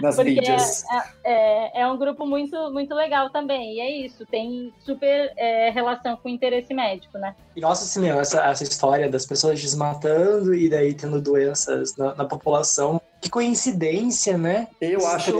Nas 0.00 0.16
Porque 0.16 0.30
mídias. 0.30 0.84
É, 1.22 1.32
é, 1.32 1.80
é, 1.82 1.86
um 1.86 1.98
grupo 1.98 2.26
muito, 2.26 2.72
muito 2.72 2.94
legal 2.94 3.28
também. 3.28 3.74
E 3.74 3.80
é 3.80 3.90
isso, 4.06 4.24
tem 4.24 4.72
super 4.80 5.32
é, 5.36 5.68
relação 5.70 6.16
com 6.16 6.30
interesse 6.30 6.72
médico, 6.72 7.18
né? 7.18 7.34
E 7.54 7.60
nossa, 7.60 7.84
assim, 7.84 8.08
essa, 8.08 8.42
essa 8.46 8.62
história 8.64 9.08
das 9.08 9.26
pessoas 9.26 9.60
desmatando 9.60 10.54
e 10.54 10.68
daí 10.68 10.94
tendo 10.94 11.20
doenças 11.20 11.94
na, 11.96 12.14
na 12.14 12.24
população 12.24 12.53
que 13.24 13.30
coincidência, 13.30 14.36
né? 14.36 14.68
Eu 14.78 15.06
acho 15.06 15.34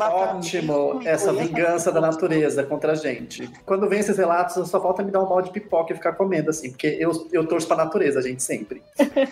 ótimo 0.00 1.00
essa 1.04 1.32
vingança 1.32 1.90
da 1.90 2.00
natureza 2.00 2.62
contra 2.62 2.92
a 2.92 2.94
gente. 2.94 3.50
Quando 3.64 3.88
vem 3.88 3.98
esses 3.98 4.16
relatos, 4.16 4.70
só 4.70 4.80
falta 4.80 5.02
me 5.02 5.10
dar 5.10 5.24
um 5.24 5.26
balde 5.26 5.48
de 5.48 5.54
pipoca 5.54 5.92
e 5.92 5.96
ficar 5.96 6.12
comendo, 6.12 6.50
assim, 6.50 6.70
porque 6.70 6.86
eu, 7.00 7.28
eu 7.32 7.44
torço 7.44 7.66
pra 7.66 7.76
natureza, 7.76 8.20
a 8.20 8.22
gente 8.22 8.44
sempre. 8.44 8.80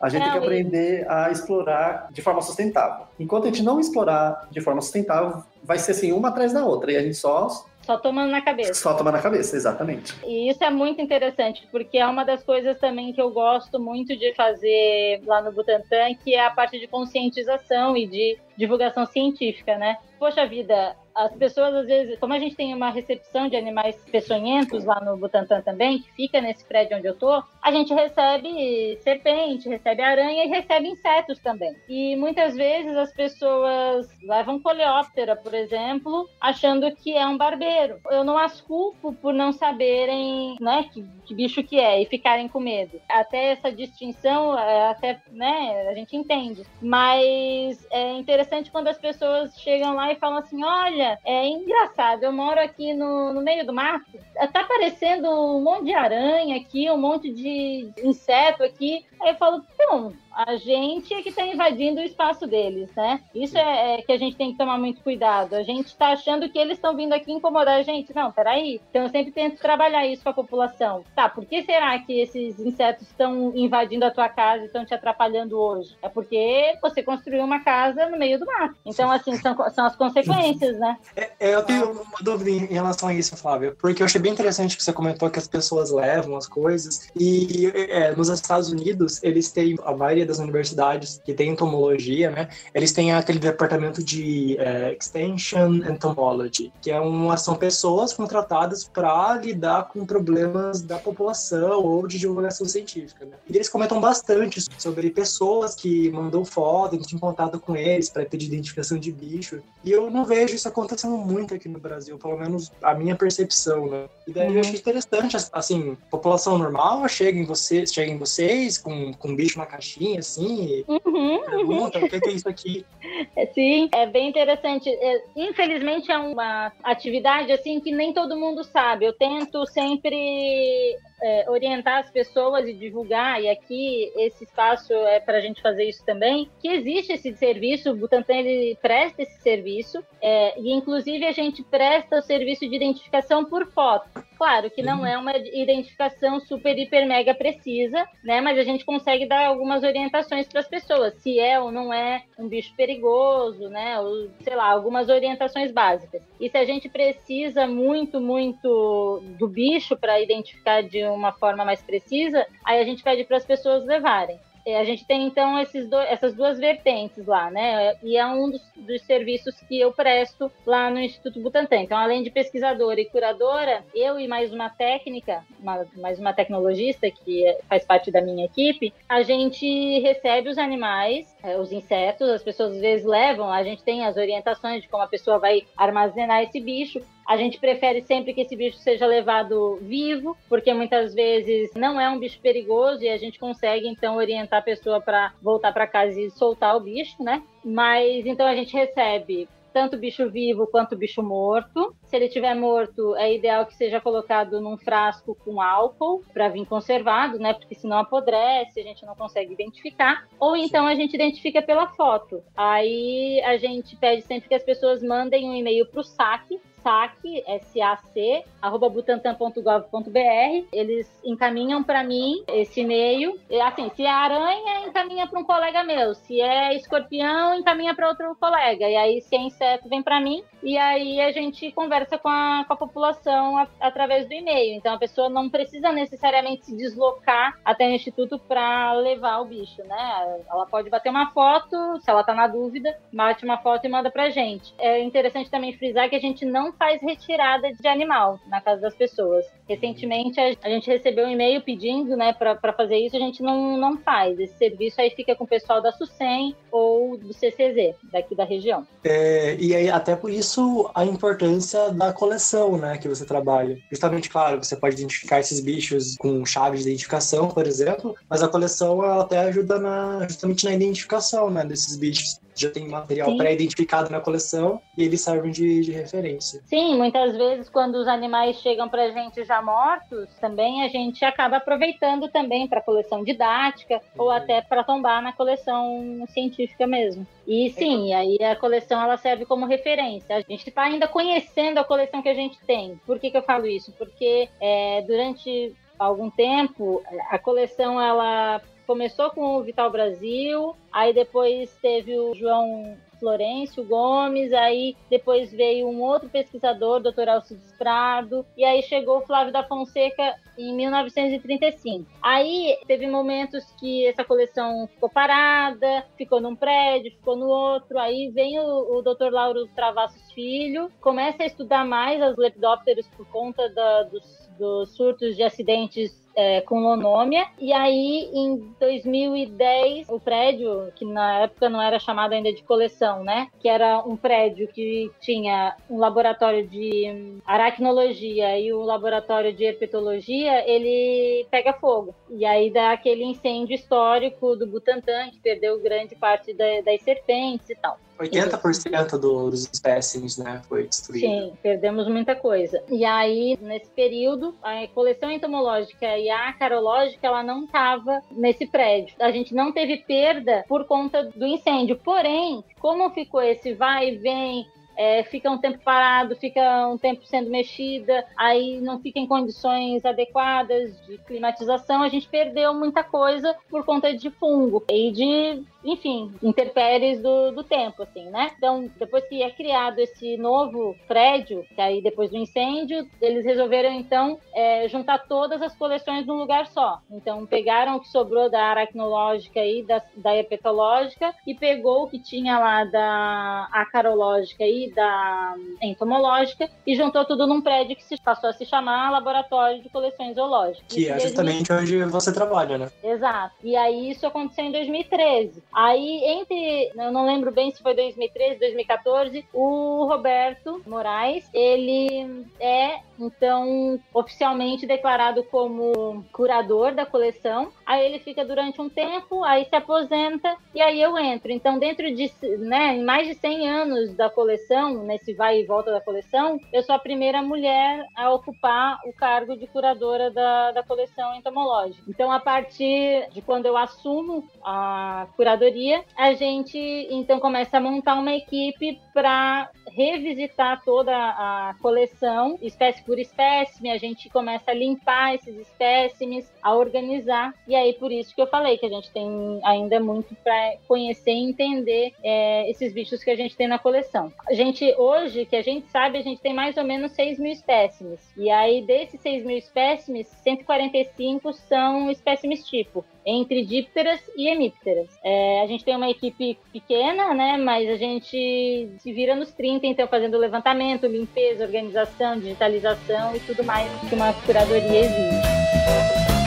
A 0.00 0.08
gente 0.08 0.22
tem 0.22 0.32
que 0.32 0.38
aprender 0.38 1.10
a 1.10 1.30
explorar 1.30 2.08
de 2.12 2.22
forma 2.22 2.40
sustentável. 2.40 3.06
Enquanto 3.18 3.44
a 3.44 3.46
gente 3.46 3.62
não 3.62 3.80
explorar 3.80 4.46
de 4.50 4.60
forma 4.60 4.80
sustentável, 4.80 5.42
vai 5.62 5.78
ser 5.78 5.90
assim, 5.92 6.12
uma 6.12 6.28
atrás 6.28 6.52
da 6.52 6.64
outra, 6.64 6.92
e 6.92 6.96
a 6.96 7.02
gente 7.02 7.16
só 7.16 7.66
só 7.88 7.96
tomando 7.96 8.30
na 8.30 8.42
cabeça. 8.42 8.74
Só 8.74 8.92
tomando 8.92 9.14
na 9.14 9.22
cabeça, 9.22 9.56
exatamente. 9.56 10.14
E 10.26 10.50
isso 10.50 10.62
é 10.62 10.68
muito 10.68 11.00
interessante, 11.00 11.66
porque 11.72 11.96
é 11.96 12.06
uma 12.06 12.22
das 12.22 12.44
coisas 12.44 12.78
também 12.78 13.14
que 13.14 13.20
eu 13.20 13.30
gosto 13.30 13.80
muito 13.80 14.14
de 14.14 14.34
fazer 14.34 15.22
lá 15.24 15.40
no 15.40 15.52
Butantan, 15.52 16.14
que 16.22 16.34
é 16.34 16.44
a 16.44 16.50
parte 16.50 16.78
de 16.78 16.86
conscientização 16.86 17.96
e 17.96 18.06
de 18.06 18.36
divulgação 18.58 19.06
científica, 19.06 19.78
né? 19.78 19.96
Poxa 20.18 20.44
vida, 20.46 20.96
as 21.14 21.34
pessoas, 21.34 21.74
às 21.74 21.86
vezes, 21.86 22.18
como 22.18 22.32
a 22.32 22.38
gente 22.38 22.56
tem 22.56 22.74
uma 22.74 22.90
recepção 22.90 23.48
de 23.48 23.56
animais 23.56 23.96
peçonhentos 24.10 24.84
lá 24.84 25.00
no 25.00 25.16
Butantã 25.16 25.60
também, 25.60 26.00
que 26.00 26.12
fica 26.12 26.40
nesse 26.40 26.64
prédio 26.64 26.96
onde 26.96 27.06
eu 27.06 27.14
tô, 27.14 27.42
a 27.62 27.72
gente 27.72 27.94
recebe 27.94 28.98
serpente, 29.02 29.68
recebe 29.68 30.02
aranha 30.02 30.44
e 30.44 30.48
recebe 30.48 30.88
insetos 30.88 31.38
também. 31.38 31.74
E 31.88 32.16
muitas 32.16 32.54
vezes 32.54 32.96
as 32.96 33.12
pessoas 33.12 34.08
levam 34.22 34.60
coleóptera, 34.60 35.36
por 35.36 35.54
exemplo, 35.54 36.28
achando 36.40 36.90
que 36.94 37.16
é 37.16 37.26
um 37.26 37.36
barbeiro. 37.36 38.00
Eu 38.10 38.24
não 38.24 38.36
as 38.36 38.60
culpo 38.60 39.12
por 39.12 39.32
não 39.32 39.52
saberem, 39.52 40.56
né, 40.60 40.88
que, 40.92 41.04
que 41.26 41.34
bicho 41.34 41.62
que 41.62 41.78
é 41.78 42.02
e 42.02 42.06
ficarem 42.06 42.48
com 42.48 42.58
medo. 42.58 43.00
Até 43.08 43.52
essa 43.52 43.70
distinção, 43.70 44.58
é, 44.58 44.88
até, 44.88 45.20
né, 45.30 45.88
a 45.88 45.94
gente 45.94 46.16
entende. 46.16 46.64
Mas 46.80 47.86
é 47.90 48.12
interessante 48.12 48.47
interessante 48.48 48.70
quando 48.70 48.88
as 48.88 48.98
pessoas 48.98 49.58
chegam 49.60 49.94
lá 49.94 50.10
e 50.10 50.16
falam 50.16 50.38
assim: 50.38 50.64
olha, 50.64 51.18
é 51.24 51.46
engraçado, 51.46 52.24
eu 52.24 52.32
moro 52.32 52.58
aqui 52.60 52.94
no, 52.94 53.32
no 53.32 53.42
meio 53.42 53.64
do 53.64 53.72
mato, 53.72 54.06
tá 54.52 54.60
aparecendo 54.60 55.28
um 55.28 55.62
monte 55.62 55.84
de 55.84 55.94
aranha 55.94 56.56
aqui, 56.56 56.90
um 56.90 56.98
monte 56.98 57.32
de 57.32 57.92
inseto 58.02 58.62
aqui. 58.62 59.06
Aí 59.20 59.30
eu 59.30 59.36
falo, 59.36 59.62
bom, 59.90 60.12
a 60.38 60.54
gente 60.54 61.12
é 61.12 61.20
que 61.20 61.30
está 61.30 61.44
invadindo 61.44 62.00
o 62.00 62.04
espaço 62.04 62.46
deles, 62.46 62.88
né? 62.96 63.20
Isso 63.34 63.58
é, 63.58 63.98
é, 63.98 64.02
que 64.02 64.12
a 64.12 64.16
gente 64.16 64.36
tem 64.36 64.52
que 64.52 64.58
tomar 64.58 64.78
muito 64.78 65.02
cuidado. 65.02 65.54
A 65.54 65.64
gente 65.64 65.88
está 65.88 66.12
achando 66.12 66.48
que 66.48 66.56
eles 66.56 66.78
estão 66.78 66.94
vindo 66.94 67.12
aqui 67.12 67.32
incomodar 67.32 67.80
a 67.80 67.82
gente. 67.82 68.14
Não, 68.14 68.30
peraí. 68.30 68.80
Então 68.88 69.02
eu 69.02 69.08
sempre 69.08 69.32
tento 69.32 69.58
trabalhar 69.58 70.06
isso 70.06 70.22
com 70.22 70.28
a 70.28 70.34
população. 70.34 71.02
Tá, 71.12 71.28
por 71.28 71.44
que 71.44 71.64
será 71.64 71.98
que 71.98 72.20
esses 72.20 72.56
insetos 72.60 73.08
estão 73.08 73.52
invadindo 73.56 74.04
a 74.04 74.12
tua 74.12 74.28
casa 74.28 74.62
e 74.62 74.66
estão 74.66 74.84
te 74.86 74.94
atrapalhando 74.94 75.58
hoje? 75.58 75.96
É 76.00 76.08
porque 76.08 76.78
você 76.80 77.02
construiu 77.02 77.42
uma 77.42 77.58
casa 77.64 78.08
no 78.08 78.16
meio 78.16 78.38
do 78.38 78.46
mato. 78.46 78.76
Então, 78.86 79.10
assim, 79.10 79.34
são, 79.38 79.56
são 79.70 79.86
as 79.86 79.96
consequências, 79.96 80.78
né? 80.78 80.98
É, 81.16 81.30
é 81.40 81.54
eu 81.56 81.64
tenho 81.64 81.90
uma 81.90 82.22
dúvida 82.22 82.50
em 82.50 82.74
relação 82.74 83.08
a 83.08 83.14
isso, 83.14 83.36
Flávia, 83.36 83.74
porque 83.76 84.02
eu 84.02 84.06
achei 84.06 84.20
bem 84.20 84.34
interessante 84.34 84.76
que 84.76 84.84
você 84.84 84.92
comentou 84.92 85.28
que 85.30 85.38
as 85.40 85.48
pessoas 85.48 85.90
levam 85.90 86.36
as 86.36 86.46
coisas. 86.46 87.08
E 87.18 87.66
é, 87.74 88.14
nos 88.14 88.28
Estados 88.28 88.70
Unidos, 88.70 89.20
eles 89.24 89.50
têm 89.50 89.76
a 89.82 89.92
maioria 89.96 90.27
das 90.28 90.38
universidades 90.38 91.20
que 91.24 91.32
tem 91.32 91.50
entomologia, 91.50 92.30
né? 92.30 92.48
Eles 92.74 92.92
têm 92.92 93.12
aquele 93.12 93.38
departamento 93.38 94.04
de 94.04 94.56
é, 94.58 94.96
Extension 94.98 95.76
Entomology, 95.88 96.72
que 96.82 96.90
é 96.90 97.00
uma, 97.00 97.36
são 97.36 97.54
pessoas 97.54 98.12
contratadas 98.12 98.84
para 98.84 99.34
lidar 99.36 99.88
com 99.88 100.04
problemas 100.04 100.82
da 100.82 100.98
população 100.98 101.82
ou 101.82 102.06
de 102.06 102.18
divulgação 102.18 102.66
científica, 102.66 103.24
né? 103.24 103.36
E 103.48 103.56
eles 103.56 103.68
comentam 103.68 104.00
bastante 104.00 104.62
sobre 104.78 105.10
pessoas 105.10 105.74
que 105.74 106.10
mandam 106.10 106.44
foto, 106.44 106.94
entram 106.94 107.16
em 107.16 107.18
contato 107.18 107.58
com 107.58 107.74
eles 107.74 108.10
para 108.10 108.24
pedir 108.26 108.46
identificação 108.46 108.98
de 108.98 109.10
bicho. 109.10 109.62
E 109.82 109.90
eu 109.90 110.10
não 110.10 110.24
vejo 110.24 110.54
isso 110.54 110.68
acontecendo 110.68 111.16
muito 111.16 111.54
aqui 111.54 111.68
no 111.68 111.78
Brasil, 111.78 112.18
pelo 112.18 112.36
menos 112.36 112.70
a 112.82 112.94
minha 112.94 113.16
percepção, 113.16 113.86
né? 113.88 114.04
E 114.26 114.32
daí 114.32 114.48
uhum. 114.48 114.54
eu 114.54 114.60
achei 114.60 114.74
interessante, 114.74 115.36
assim, 115.52 115.96
população 116.10 116.58
normal 116.58 117.08
chega 117.08 117.38
em 117.38 117.44
vocês, 117.44 117.92
chega 117.92 118.12
em 118.12 118.18
vocês 118.18 118.76
com, 118.76 119.12
com 119.14 119.34
bicho 119.34 119.58
na 119.58 119.64
caixinha, 119.64 120.17
assim, 120.18 120.84
uhum, 120.86 121.40
pergunta 121.44 121.98
uhum. 121.98 122.04
o 122.04 122.08
que 122.08 122.28
é 122.28 122.32
isso 122.32 122.48
aqui. 122.48 122.84
Sim, 123.54 123.88
é 123.92 124.06
bem 124.06 124.28
interessante. 124.28 124.88
É, 124.88 125.22
infelizmente 125.36 126.10
é 126.10 126.18
uma 126.18 126.72
atividade 126.82 127.52
assim 127.52 127.80
que 127.80 127.90
nem 127.92 128.12
todo 128.12 128.36
mundo 128.36 128.64
sabe. 128.64 129.04
Eu 129.04 129.12
tento 129.12 129.66
sempre 129.66 130.96
é, 131.22 131.50
orientar 131.50 131.98
as 131.98 132.10
pessoas 132.10 132.66
e 132.66 132.72
divulgar, 132.72 133.42
e 133.42 133.48
aqui 133.48 134.12
esse 134.16 134.44
espaço 134.44 134.92
é 134.92 135.20
para 135.20 135.38
a 135.38 135.40
gente 135.40 135.60
fazer 135.60 135.84
isso 135.84 136.04
também, 136.04 136.48
que 136.60 136.68
existe 136.68 137.12
esse 137.12 137.34
serviço, 137.34 137.90
o 137.90 137.96
Butantan 137.96 138.36
ele 138.36 138.76
presta 138.80 139.22
esse 139.22 139.40
serviço, 139.42 140.02
é, 140.22 140.58
e 140.60 140.72
inclusive 140.72 141.24
a 141.24 141.32
gente 141.32 141.62
presta 141.62 142.18
o 142.18 142.22
serviço 142.22 142.68
de 142.68 142.76
identificação 142.76 143.44
por 143.44 143.66
foto. 143.70 144.08
Claro 144.38 144.70
que 144.70 144.82
não 144.82 145.00
uhum. 145.00 145.06
é 145.06 145.18
uma 145.18 145.36
identificação 145.36 146.38
super, 146.38 146.78
hiper, 146.78 147.04
mega 147.08 147.34
precisa, 147.34 148.06
né? 148.22 148.40
Mas 148.40 148.56
a 148.56 148.62
gente 148.62 148.84
consegue 148.84 149.26
dar 149.26 149.46
algumas 149.46 149.82
orientações 149.82 150.46
para 150.46 150.60
as 150.60 150.68
pessoas, 150.68 151.14
se 151.14 151.40
é 151.40 151.58
ou 151.58 151.72
não 151.72 151.92
é 151.92 152.22
um 152.38 152.48
bicho 152.48 152.72
perigoso, 152.76 153.68
né? 153.68 153.98
Ou, 153.98 154.30
sei 154.40 154.54
lá, 154.54 154.70
algumas 154.70 155.08
orientações 155.08 155.72
básicas. 155.72 156.22
E 156.40 156.48
se 156.48 156.56
a 156.56 156.64
gente 156.64 156.88
precisa 156.88 157.66
muito, 157.66 158.20
muito 158.20 159.20
do 159.36 159.48
bicho 159.48 159.96
para 159.96 160.20
identificar 160.20 160.84
de 160.84 161.02
uma 161.02 161.32
forma 161.32 161.64
mais 161.64 161.82
precisa, 161.82 162.46
aí 162.64 162.78
a 162.78 162.84
gente 162.84 163.02
pede 163.02 163.24
para 163.24 163.38
as 163.38 163.44
pessoas 163.44 163.84
levarem. 163.84 164.38
É, 164.68 164.78
a 164.78 164.84
gente 164.84 165.02
tem 165.06 165.26
então 165.26 165.58
esses 165.58 165.88
do, 165.88 165.96
essas 165.96 166.34
duas 166.34 166.58
vertentes 166.58 167.26
lá, 167.26 167.50
né? 167.50 167.96
E 168.02 168.18
é 168.18 168.26
um 168.26 168.50
dos, 168.50 168.60
dos, 168.76 169.00
serviços 169.00 169.58
que 169.62 169.80
eu 169.80 169.90
presto 169.92 170.52
lá 170.66 170.90
no 170.90 171.00
Instituto 171.00 171.40
Butantan. 171.40 171.76
Então, 171.76 171.96
além 171.96 172.22
de 172.22 172.30
pesquisadora 172.30 173.00
e 173.00 173.06
curadora, 173.06 173.82
eu 173.94 174.20
e 174.20 174.28
mais 174.28 174.52
uma 174.52 174.68
técnica, 174.68 175.42
uma, 175.58 175.86
mais 175.96 176.18
uma 176.18 176.34
tecnologista 176.34 177.10
que 177.10 177.46
é, 177.46 177.58
faz 177.66 177.86
parte 177.86 178.10
da 178.10 178.20
minha 178.20 178.44
equipe, 178.44 178.92
a 179.08 179.22
gente 179.22 180.00
recebe 180.00 180.50
os 180.50 180.58
animais, 180.58 181.34
é, 181.42 181.56
os 181.56 181.72
insetos, 181.72 182.28
as 182.28 182.42
pessoas 182.42 182.72
às 182.72 182.80
vezes 182.80 183.06
levam, 183.06 183.50
a 183.50 183.62
gente 183.62 183.82
tem 183.82 184.04
as 184.04 184.18
orientações 184.18 184.82
de 184.82 184.88
como 184.88 185.02
a 185.02 185.08
pessoa 185.08 185.38
vai 185.38 185.62
armazenar 185.78 186.42
esse 186.42 186.60
bicho, 186.60 187.00
a 187.28 187.36
gente 187.36 187.60
prefere 187.60 188.00
sempre 188.00 188.32
que 188.32 188.40
esse 188.40 188.56
bicho 188.56 188.78
seja 188.78 189.06
levado 189.06 189.76
vivo, 189.82 190.34
porque 190.48 190.72
muitas 190.72 191.14
vezes 191.14 191.74
não 191.74 192.00
é 192.00 192.08
um 192.08 192.18
bicho 192.18 192.40
perigoso 192.40 193.02
e 193.02 193.08
a 193.10 193.18
gente 193.18 193.38
consegue 193.38 193.86
então 193.86 194.16
orientar 194.16 194.60
a 194.60 194.62
pessoa 194.62 194.98
para 194.98 195.34
voltar 195.42 195.70
para 195.74 195.86
casa 195.86 196.18
e 196.18 196.30
soltar 196.30 196.74
o 196.74 196.80
bicho, 196.80 197.22
né? 197.22 197.42
Mas 197.62 198.24
então 198.24 198.46
a 198.46 198.54
gente 198.54 198.72
recebe 198.74 199.46
tanto 199.72 199.98
bicho 199.98 200.28
vivo 200.30 200.66
quanto 200.66 200.96
bicho 200.96 201.22
morto. 201.22 201.94
Se 202.04 202.16
ele 202.16 202.24
estiver 202.24 202.54
morto, 202.54 203.14
é 203.16 203.34
ideal 203.34 203.66
que 203.66 203.74
seja 203.74 204.00
colocado 204.00 204.60
num 204.60 204.78
frasco 204.78 205.36
com 205.44 205.60
álcool 205.60 206.24
para 206.32 206.48
vir 206.48 206.66
conservado, 206.66 207.38
né? 207.38 207.52
Porque 207.54 207.74
senão 207.74 207.98
apodrece, 207.98 208.80
a 208.80 208.82
gente 208.82 209.04
não 209.04 209.14
consegue 209.14 209.52
identificar. 209.52 210.26
Ou 210.40 210.56
então 210.56 210.86
a 210.86 210.94
gente 210.94 211.14
identifica 211.14 211.60
pela 211.60 211.88
foto. 211.88 212.42
Aí 212.56 213.40
a 213.44 213.56
gente 213.56 213.94
pede 213.96 214.22
sempre 214.22 214.48
que 214.48 214.54
as 214.54 214.62
pessoas 214.62 215.02
mandem 215.02 215.48
um 215.48 215.54
e-mail 215.54 215.86
para 215.86 216.00
o 216.00 216.04
saque, 216.04 216.58
SAC, 216.88 217.44
S-A-C, 217.46 218.44
arroba 218.62 218.88
butantan.gov.br. 218.88 220.66
Eles 220.72 221.06
encaminham 221.22 221.84
para 221.84 222.02
mim 222.02 222.42
esse 222.48 222.80
e-mail. 222.80 223.38
Assim, 223.62 223.90
se 223.90 224.04
é 224.04 224.10
aranha, 224.10 224.86
encaminha 224.86 225.26
para 225.26 225.38
um 225.38 225.44
colega 225.44 225.84
meu. 225.84 226.14
Se 226.14 226.40
é 226.40 226.74
escorpião, 226.74 227.54
encaminha 227.54 227.94
para 227.94 228.08
outro 228.08 228.34
colega. 228.36 228.88
E 228.88 228.96
aí, 228.96 229.20
se 229.20 229.36
é 229.36 229.40
inseto, 229.40 229.88
vem 229.88 230.02
para 230.02 230.18
mim. 230.18 230.42
E 230.62 230.78
aí 230.78 231.20
a 231.20 231.30
gente 231.30 231.70
conversa 231.72 232.16
com 232.16 232.28
a, 232.28 232.64
com 232.66 232.72
a 232.72 232.76
população 232.76 233.58
a, 233.58 233.68
através 233.80 234.26
do 234.26 234.32
e-mail. 234.32 234.74
Então 234.74 234.94
a 234.94 234.98
pessoa 234.98 235.28
não 235.28 235.50
precisa 235.50 235.92
necessariamente 235.92 236.66
se 236.66 236.76
deslocar 236.76 237.58
até 237.64 237.86
o 237.86 237.90
instituto 237.90 238.38
para 238.38 238.94
levar 238.94 239.40
o 239.40 239.44
bicho, 239.44 239.82
né? 239.84 240.40
Ela 240.50 240.66
pode 240.66 240.88
bater 240.88 241.10
uma 241.10 241.30
foto, 241.32 242.00
se 242.00 242.10
ela 242.10 242.24
tá 242.24 242.34
na 242.34 242.46
dúvida, 242.46 242.98
bate 243.12 243.44
uma 243.44 243.58
foto 243.58 243.84
e 243.84 243.88
manda 243.88 244.10
pra 244.10 244.30
gente. 244.30 244.74
É 244.78 245.00
interessante 245.02 245.50
também 245.50 245.76
frisar 245.76 246.08
que 246.08 246.16
a 246.16 246.20
gente 246.20 246.44
não 246.44 246.72
faz 246.78 247.02
retirada 247.02 247.72
de 247.72 247.88
animal 247.88 248.38
na 248.46 248.60
casa 248.60 248.80
das 248.80 248.94
pessoas. 248.94 249.44
Recentemente 249.68 250.40
a 250.40 250.68
gente 250.68 250.88
recebeu 250.88 251.26
um 251.26 251.30
e-mail 251.30 251.60
pedindo, 251.60 252.16
né, 252.16 252.32
para 252.32 252.72
fazer 252.72 252.96
isso, 252.96 253.16
a 253.16 253.20
gente 253.20 253.42
não, 253.42 253.76
não 253.76 253.98
faz. 253.98 254.38
Esse 254.38 254.56
serviço 254.56 255.00
aí 255.00 255.10
fica 255.10 255.34
com 255.34 255.44
o 255.44 255.46
pessoal 255.46 255.82
da 255.82 255.92
SUSEM 255.92 256.54
ou 256.70 257.18
do 257.18 257.32
CCZ, 257.32 257.94
daqui 258.12 258.34
da 258.34 258.44
região. 258.44 258.86
É, 259.04 259.56
e 259.58 259.74
aí, 259.74 259.90
até 259.90 260.16
por 260.16 260.30
isso, 260.30 260.90
a 260.94 261.04
importância 261.04 261.90
da 261.90 262.12
coleção, 262.12 262.78
né, 262.78 262.96
que 262.98 263.08
você 263.08 263.26
trabalha. 263.26 263.78
Justamente, 263.90 264.30
claro, 264.30 264.62
você 264.62 264.76
pode 264.76 264.94
identificar 264.94 265.40
esses 265.40 265.60
bichos 265.60 266.16
com 266.16 266.44
chave 266.46 266.78
de 266.78 266.84
identificação, 266.84 267.48
por 267.48 267.66
exemplo, 267.66 268.14
mas 268.28 268.42
a 268.42 268.48
coleção 268.48 269.02
ela 269.04 269.22
até 269.22 269.38
ajuda 269.38 269.78
na, 269.78 270.26
justamente 270.28 270.64
na 270.64 270.72
identificação, 270.72 271.50
né, 271.50 271.64
desses 271.64 271.96
bichos 271.96 272.40
já 272.62 272.70
tem 272.70 272.88
material 272.88 273.36
pré-identificado 273.36 274.10
na 274.10 274.20
coleção 274.20 274.80
e 274.96 275.04
eles 275.04 275.20
servem 275.20 275.50
de, 275.50 275.80
de, 275.82 275.92
referência. 275.92 276.60
Sim, 276.66 276.96
muitas 276.96 277.36
vezes 277.36 277.68
quando 277.68 277.96
os 277.96 278.06
animais 278.06 278.56
chegam 278.56 278.88
para 278.88 279.04
a 279.04 279.10
gente 279.10 279.44
já 279.44 279.60
mortos, 279.62 280.28
também 280.40 280.82
a 280.82 280.88
gente 280.88 281.24
acaba 281.24 281.56
aproveitando 281.56 282.28
também 282.28 282.66
para 282.66 282.80
coleção 282.80 283.22
didática 283.24 283.94
uhum. 283.94 284.24
ou 284.24 284.30
até 284.30 284.60
para 284.60 284.84
tombar 284.84 285.22
na 285.22 285.32
coleção 285.32 286.24
científica 286.28 286.86
mesmo. 286.86 287.26
E 287.46 287.70
sim, 287.70 288.12
aí 288.12 288.38
a 288.42 288.56
coleção 288.56 289.00
ela 289.00 289.16
serve 289.16 289.46
como 289.46 289.66
referência. 289.66 290.36
A 290.36 290.40
gente 290.40 290.68
está 290.68 290.82
ainda 290.82 291.08
conhecendo 291.08 291.78
a 291.78 291.84
coleção 291.84 292.22
que 292.22 292.28
a 292.28 292.34
gente 292.34 292.58
tem. 292.66 293.00
Por 293.06 293.18
que, 293.18 293.30
que 293.30 293.36
eu 293.36 293.42
falo 293.42 293.66
isso? 293.66 293.92
Porque 293.92 294.48
é, 294.60 295.02
durante 295.02 295.74
algum 295.98 296.30
tempo 296.30 297.02
a 297.30 297.38
coleção 297.38 298.00
ela 298.00 298.60
começou 298.88 299.30
com 299.30 299.58
o 299.58 299.62
Vital 299.62 299.90
Brasil, 299.90 300.74
aí 300.90 301.12
depois 301.12 301.76
teve 301.82 302.18
o 302.18 302.34
João 302.34 302.96
Florencio 303.20 303.84
Gomes, 303.84 304.50
aí 304.54 304.96
depois 305.10 305.52
veio 305.52 305.86
um 305.88 306.00
outro 306.00 306.30
pesquisador, 306.30 307.00
Dr. 307.00 307.28
Alcides 307.28 307.70
Prado, 307.76 308.46
e 308.56 308.64
aí 308.64 308.82
chegou 308.82 309.18
o 309.18 309.26
Flávio 309.26 309.52
da 309.52 309.62
Fonseca 309.62 310.36
em 310.56 310.74
1935. 310.74 312.10
Aí 312.22 312.78
teve 312.86 313.06
momentos 313.06 313.62
que 313.78 314.06
essa 314.06 314.24
coleção 314.24 314.86
ficou 314.86 315.10
parada, 315.10 316.06
ficou 316.16 316.40
num 316.40 316.56
prédio, 316.56 317.12
ficou 317.12 317.36
no 317.36 317.48
outro, 317.48 317.98
aí 317.98 318.30
vem 318.30 318.58
o, 318.58 318.96
o 318.96 319.02
Dr. 319.02 319.30
Lauro 319.30 319.68
Travassos 319.76 320.32
Filho, 320.32 320.90
começa 320.98 321.42
a 321.42 321.46
estudar 321.46 321.84
mais 321.84 322.22
as 322.22 322.38
lepidópteros 322.38 323.06
por 323.08 323.26
conta 323.28 323.68
da, 323.68 324.04
dos, 324.04 324.48
dos 324.58 324.96
surtos 324.96 325.36
de 325.36 325.42
acidentes 325.42 326.26
é, 326.38 326.60
com 326.60 326.78
Lonômia. 326.78 327.48
E 327.58 327.72
aí, 327.72 328.30
em 328.32 328.72
2010, 328.78 330.08
o 330.08 330.20
prédio, 330.20 330.92
que 330.94 331.04
na 331.04 331.40
época 331.40 331.68
não 331.68 331.82
era 331.82 331.98
chamado 331.98 332.32
ainda 332.32 332.52
de 332.52 332.62
coleção, 332.62 333.24
né? 333.24 333.48
Que 333.58 333.68
era 333.68 333.98
um 334.06 334.16
prédio 334.16 334.68
que 334.68 335.10
tinha 335.20 335.74
um 335.90 335.98
laboratório 335.98 336.64
de 336.64 337.40
aracnologia 337.44 338.56
e 338.56 338.72
o 338.72 338.82
um 338.82 338.84
laboratório 338.84 339.52
de 339.52 339.64
herpetologia, 339.64 340.64
ele 340.64 341.44
pega 341.50 341.72
fogo. 341.72 342.14
E 342.30 342.44
aí 342.44 342.70
dá 342.70 342.92
aquele 342.92 343.24
incêndio 343.24 343.74
histórico 343.74 344.54
do 344.54 344.64
Butantan, 344.64 345.30
que 345.30 345.40
perdeu 345.40 345.80
grande 345.80 346.14
parte 346.14 346.54
da, 346.54 346.82
das 346.82 347.02
serpentes 347.02 347.68
e 347.68 347.74
tal. 347.74 347.98
80% 348.18 349.18
do, 349.18 349.50
dos 349.50 349.68
espécimes, 349.72 350.36
né, 350.36 350.60
foi 350.68 350.86
destruído. 350.86 351.26
Sim, 351.26 351.52
perdemos 351.62 352.08
muita 352.08 352.34
coisa. 352.34 352.82
E 352.88 353.04
aí, 353.04 353.58
nesse 353.60 353.88
período, 353.90 354.54
a 354.62 354.86
coleção 354.88 355.30
entomológica 355.30 356.18
e 356.18 356.28
a 356.28 356.52
carológica, 356.52 357.26
ela 357.26 357.42
não 357.42 357.64
estava 357.64 358.20
nesse 358.30 358.66
prédio. 358.66 359.14
A 359.20 359.30
gente 359.30 359.54
não 359.54 359.72
teve 359.72 359.98
perda 359.98 360.64
por 360.68 360.84
conta 360.84 361.24
do 361.24 361.46
incêndio. 361.46 361.96
Porém, 361.96 362.64
como 362.80 363.10
ficou 363.10 363.42
esse 363.42 363.72
vai 363.74 364.10
e 364.10 364.18
vem, 364.18 364.66
é, 364.98 365.22
fica 365.22 365.48
um 365.48 365.56
tempo 365.56 365.78
parado, 365.78 366.34
fica 366.34 366.88
um 366.88 366.98
tempo 366.98 367.24
sendo 367.24 367.48
mexida, 367.48 368.26
aí 368.36 368.80
não 368.80 368.98
fica 368.98 369.20
em 369.20 369.28
condições 369.28 370.04
adequadas 370.04 371.00
de 371.06 371.16
climatização, 371.18 372.02
a 372.02 372.08
gente 372.08 372.28
perdeu 372.28 372.74
muita 372.74 373.04
coisa 373.04 373.54
por 373.70 373.84
conta 373.84 374.12
de 374.12 374.28
fungo 374.28 374.84
e 374.90 375.12
de 375.12 375.64
enfim, 375.84 376.34
interpéries 376.42 377.22
do, 377.22 377.52
do 377.52 377.62
tempo, 377.62 378.02
assim, 378.02 378.24
né? 378.30 378.50
Então, 378.56 378.90
depois 378.98 379.24
que 379.26 379.42
é 379.42 379.50
criado 379.50 379.98
esse 379.98 380.36
novo 380.36 380.96
prédio, 381.06 381.64
que 381.74 381.80
aí 381.80 382.02
depois 382.02 382.30
do 382.30 382.36
incêndio, 382.36 383.08
eles 383.20 383.44
resolveram, 383.44 383.92
então, 383.92 384.38
é, 384.52 384.88
juntar 384.88 385.18
todas 385.26 385.62
as 385.62 385.74
coleções 385.76 386.26
num 386.26 386.34
lugar 386.34 386.66
só. 386.66 387.00
Então, 387.10 387.46
pegaram 387.46 387.96
o 387.96 388.00
que 388.00 388.08
sobrou 388.08 388.50
da 388.50 388.62
aracnológica 388.64 389.64
e 389.64 389.82
da, 389.82 390.02
da 390.16 390.36
herpetológica 390.36 391.34
e 391.46 391.54
pegou 391.54 392.04
o 392.04 392.08
que 392.08 392.18
tinha 392.18 392.58
lá 392.58 392.84
da 392.84 393.68
acarológica 393.72 394.64
e 394.64 394.87
da 394.90 395.54
entomológica 395.82 396.68
e 396.86 396.94
juntou 396.94 397.24
tudo 397.24 397.46
num 397.46 397.60
prédio 397.60 397.96
que 397.96 398.04
se 398.04 398.16
passou 398.20 398.50
a 398.50 398.52
se 398.52 398.64
chamar 398.64 399.10
Laboratório 399.10 399.82
de 399.82 399.88
Coleções 399.88 400.34
Zoológicas. 400.34 400.86
Que 400.88 401.08
é 401.08 401.18
justamente 401.18 401.68
2000... 401.68 402.04
onde 402.04 402.12
você 402.12 402.32
trabalha, 402.32 402.78
né? 402.78 402.90
Exato. 403.02 403.54
E 403.62 403.76
aí 403.76 404.10
isso 404.10 404.26
aconteceu 404.26 404.64
em 404.64 404.72
2013. 404.72 405.62
Aí, 405.72 406.22
entre, 406.24 406.92
eu 406.94 407.12
não 407.12 407.26
lembro 407.26 407.50
bem 407.50 407.70
se 407.70 407.82
foi 407.82 407.94
2013, 407.94 408.60
2014, 408.60 409.46
o 409.52 410.04
Roberto 410.06 410.82
Moraes, 410.86 411.48
ele 411.52 412.46
é, 412.60 413.00
então, 413.18 414.00
oficialmente 414.12 414.86
declarado 414.86 415.42
como 415.44 416.24
curador 416.32 416.94
da 416.94 417.04
coleção. 417.04 417.72
Aí 417.84 418.04
ele 418.06 418.18
fica 418.18 418.44
durante 418.44 418.80
um 418.80 418.88
tempo, 418.88 419.44
aí 419.44 419.64
se 419.64 419.74
aposenta 419.74 420.56
e 420.74 420.80
aí 420.80 421.00
eu 421.00 421.18
entro. 421.18 421.50
Então, 421.50 421.78
dentro 421.78 422.14
de, 422.14 422.30
né, 422.58 422.96
mais 423.02 423.26
de 423.26 423.34
100 423.34 423.68
anos 423.68 424.14
da 424.14 424.30
coleção, 424.30 424.77
nesse 425.04 425.34
vai 425.34 425.60
e 425.60 425.66
volta 425.66 425.90
da 425.90 426.00
coleção, 426.00 426.58
eu 426.72 426.82
sou 426.82 426.94
a 426.94 426.98
primeira 426.98 427.42
mulher 427.42 428.06
a 428.16 428.32
ocupar 428.32 428.98
o 429.04 429.12
cargo 429.12 429.56
de 429.56 429.66
curadora 429.66 430.30
da, 430.30 430.72
da 430.72 430.82
coleção 430.82 431.34
entomológica. 431.34 432.02
Então, 432.08 432.30
a 432.30 432.40
partir 432.40 433.28
de 433.30 433.42
quando 433.42 433.66
eu 433.66 433.76
assumo 433.76 434.48
a 434.64 435.26
curadoria 435.36 435.48
curadoria, 435.48 436.04
a 436.16 436.32
gente 436.34 436.78
então 437.10 437.40
começa 437.40 437.78
a 437.78 437.80
montar 437.80 438.14
uma 438.14 438.32
equipe 438.32 439.00
para 439.12 439.70
revisitar 439.90 440.82
toda 440.84 441.12
a 441.12 441.74
coleção, 441.80 442.58
espécie 442.62 443.02
por 443.02 443.18
espécime, 443.18 443.90
a 443.90 443.98
gente 443.98 444.28
começa 444.28 444.70
a 444.70 444.74
limpar 444.74 445.34
esses 445.34 445.56
espécimes, 445.56 446.50
a 446.62 446.74
organizar, 446.74 447.54
e 447.66 447.74
aí 447.74 447.94
por 447.94 448.12
isso 448.12 448.34
que 448.34 448.40
eu 448.40 448.46
falei 448.46 448.78
que 448.78 448.86
a 448.86 448.88
gente 448.88 449.10
tem 449.10 449.60
ainda 449.64 449.98
muito 449.98 450.34
para 450.36 450.74
conhecer 450.86 451.32
e 451.32 451.50
entender 451.50 452.12
é, 452.22 452.70
esses 452.70 452.92
bichos 452.92 453.24
que 453.24 453.30
a 453.30 453.36
gente 453.36 453.56
tem 453.56 453.66
na 453.66 453.78
coleção. 453.78 454.32
A 454.46 454.54
gente, 454.54 454.67
hoje, 454.96 455.44
que 455.44 455.56
a 455.56 455.62
gente 455.62 455.86
sabe, 455.88 456.18
a 456.18 456.22
gente 456.22 456.40
tem 456.40 456.54
mais 456.54 456.76
ou 456.76 456.84
menos 456.84 457.12
6 457.12 457.38
mil 457.38 457.52
espécimes, 457.52 458.20
e 458.36 458.50
aí 458.50 458.82
desses 458.82 459.20
6 459.20 459.44
mil 459.44 459.56
espécimes, 459.56 460.26
145 460.42 461.52
são 461.52 462.10
espécimes 462.10 462.66
tipo, 462.66 463.04
entre 463.24 463.64
dípteras 463.64 464.20
e 464.36 464.48
hemípteras. 464.48 465.08
É, 465.24 465.62
a 465.62 465.66
gente 465.66 465.84
tem 465.84 465.96
uma 465.96 466.10
equipe 466.10 466.58
pequena, 466.72 467.34
né, 467.34 467.56
mas 467.56 467.88
a 467.88 467.96
gente 467.96 468.88
se 468.98 469.12
vira 469.12 469.34
nos 469.34 469.52
30 469.52 469.86
então 469.86 470.06
fazendo 470.06 470.38
levantamento, 470.38 471.06
limpeza, 471.06 471.64
organização, 471.64 472.38
digitalização 472.38 473.34
e 473.34 473.40
tudo 473.40 473.64
mais 473.64 473.88
que 474.08 474.14
uma 474.14 474.32
curadoria 474.32 475.00
exige. 475.00 476.37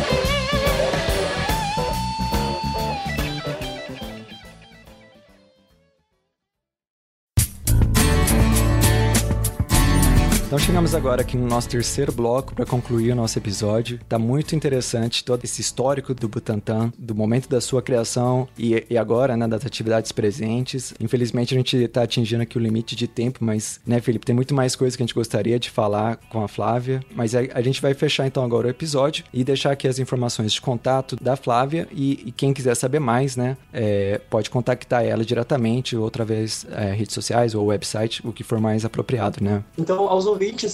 Então 10.52 10.60
chegamos 10.60 10.94
agora 10.94 11.22
aqui 11.22 11.38
no 11.38 11.48
nosso 11.48 11.70
terceiro 11.70 12.12
bloco 12.12 12.54
para 12.54 12.66
concluir 12.66 13.14
o 13.14 13.16
nosso 13.16 13.40
episódio. 13.40 14.02
Tá 14.10 14.20
muito 14.20 14.54
interessante 14.54 15.24
todo 15.24 15.46
esse 15.46 15.62
histórico 15.62 16.14
do 16.14 16.28
Butantan, 16.28 16.92
do 17.00 17.16
momento 17.16 17.48
da 17.48 17.62
sua 17.62 17.82
criação 17.82 18.50
e, 18.60 18.86
e 18.90 18.98
agora, 18.98 19.38
né, 19.38 19.48
das 19.48 19.66
atividades 19.66 20.12
presentes. 20.12 20.94
Infelizmente 21.00 21.54
a 21.54 21.58
gente 21.58 21.78
está 21.78 22.04
atingindo 22.04 22.44
aqui 22.44 22.58
o 22.58 22.60
limite 22.60 22.98
de 22.98 23.08
tempo, 23.08 23.40
mas, 23.40 23.80
né, 23.88 24.02
Felipe, 24.02 24.26
tem 24.26 24.36
muito 24.36 24.54
mais 24.54 24.76
coisas 24.76 24.98
que 24.98 25.02
a 25.02 25.06
gente 25.06 25.16
gostaria 25.16 25.58
de 25.58 25.70
falar 25.70 26.18
com 26.30 26.44
a 26.44 26.50
Flávia, 26.50 27.00
mas 27.16 27.34
a, 27.34 27.40
a 27.54 27.62
gente 27.62 27.82
vai 27.82 27.94
fechar 27.94 28.28
então 28.28 28.44
agora 28.44 28.68
o 28.68 28.70
episódio 28.70 29.24
e 29.34 29.46
deixar 29.46 29.72
aqui 29.72 29.88
as 29.88 30.00
informações 30.00 30.52
de 30.52 30.60
contato 30.60 31.16
da 31.16 31.38
Flávia 31.38 31.88
e, 31.94 32.24
e 32.26 32.32
quem 32.34 32.54
quiser 32.54 32.76
saber 32.76 33.00
mais, 33.00 33.38
né, 33.38 33.56
é, 33.72 34.20
pode 34.30 34.50
contactar 34.50 35.06
ela 35.06 35.24
diretamente 35.24 35.96
ou 35.96 36.06
através 36.06 36.68
é, 36.74 36.92
redes 36.92 37.14
sociais 37.14 37.56
ou 37.56 37.68
website, 37.68 38.22
o 38.28 38.34
que 38.34 38.44
for 38.44 38.60
mais 38.60 38.84
apropriado, 38.84 39.42
né? 39.42 39.64
Então, 39.78 40.10
aos 40.10 40.26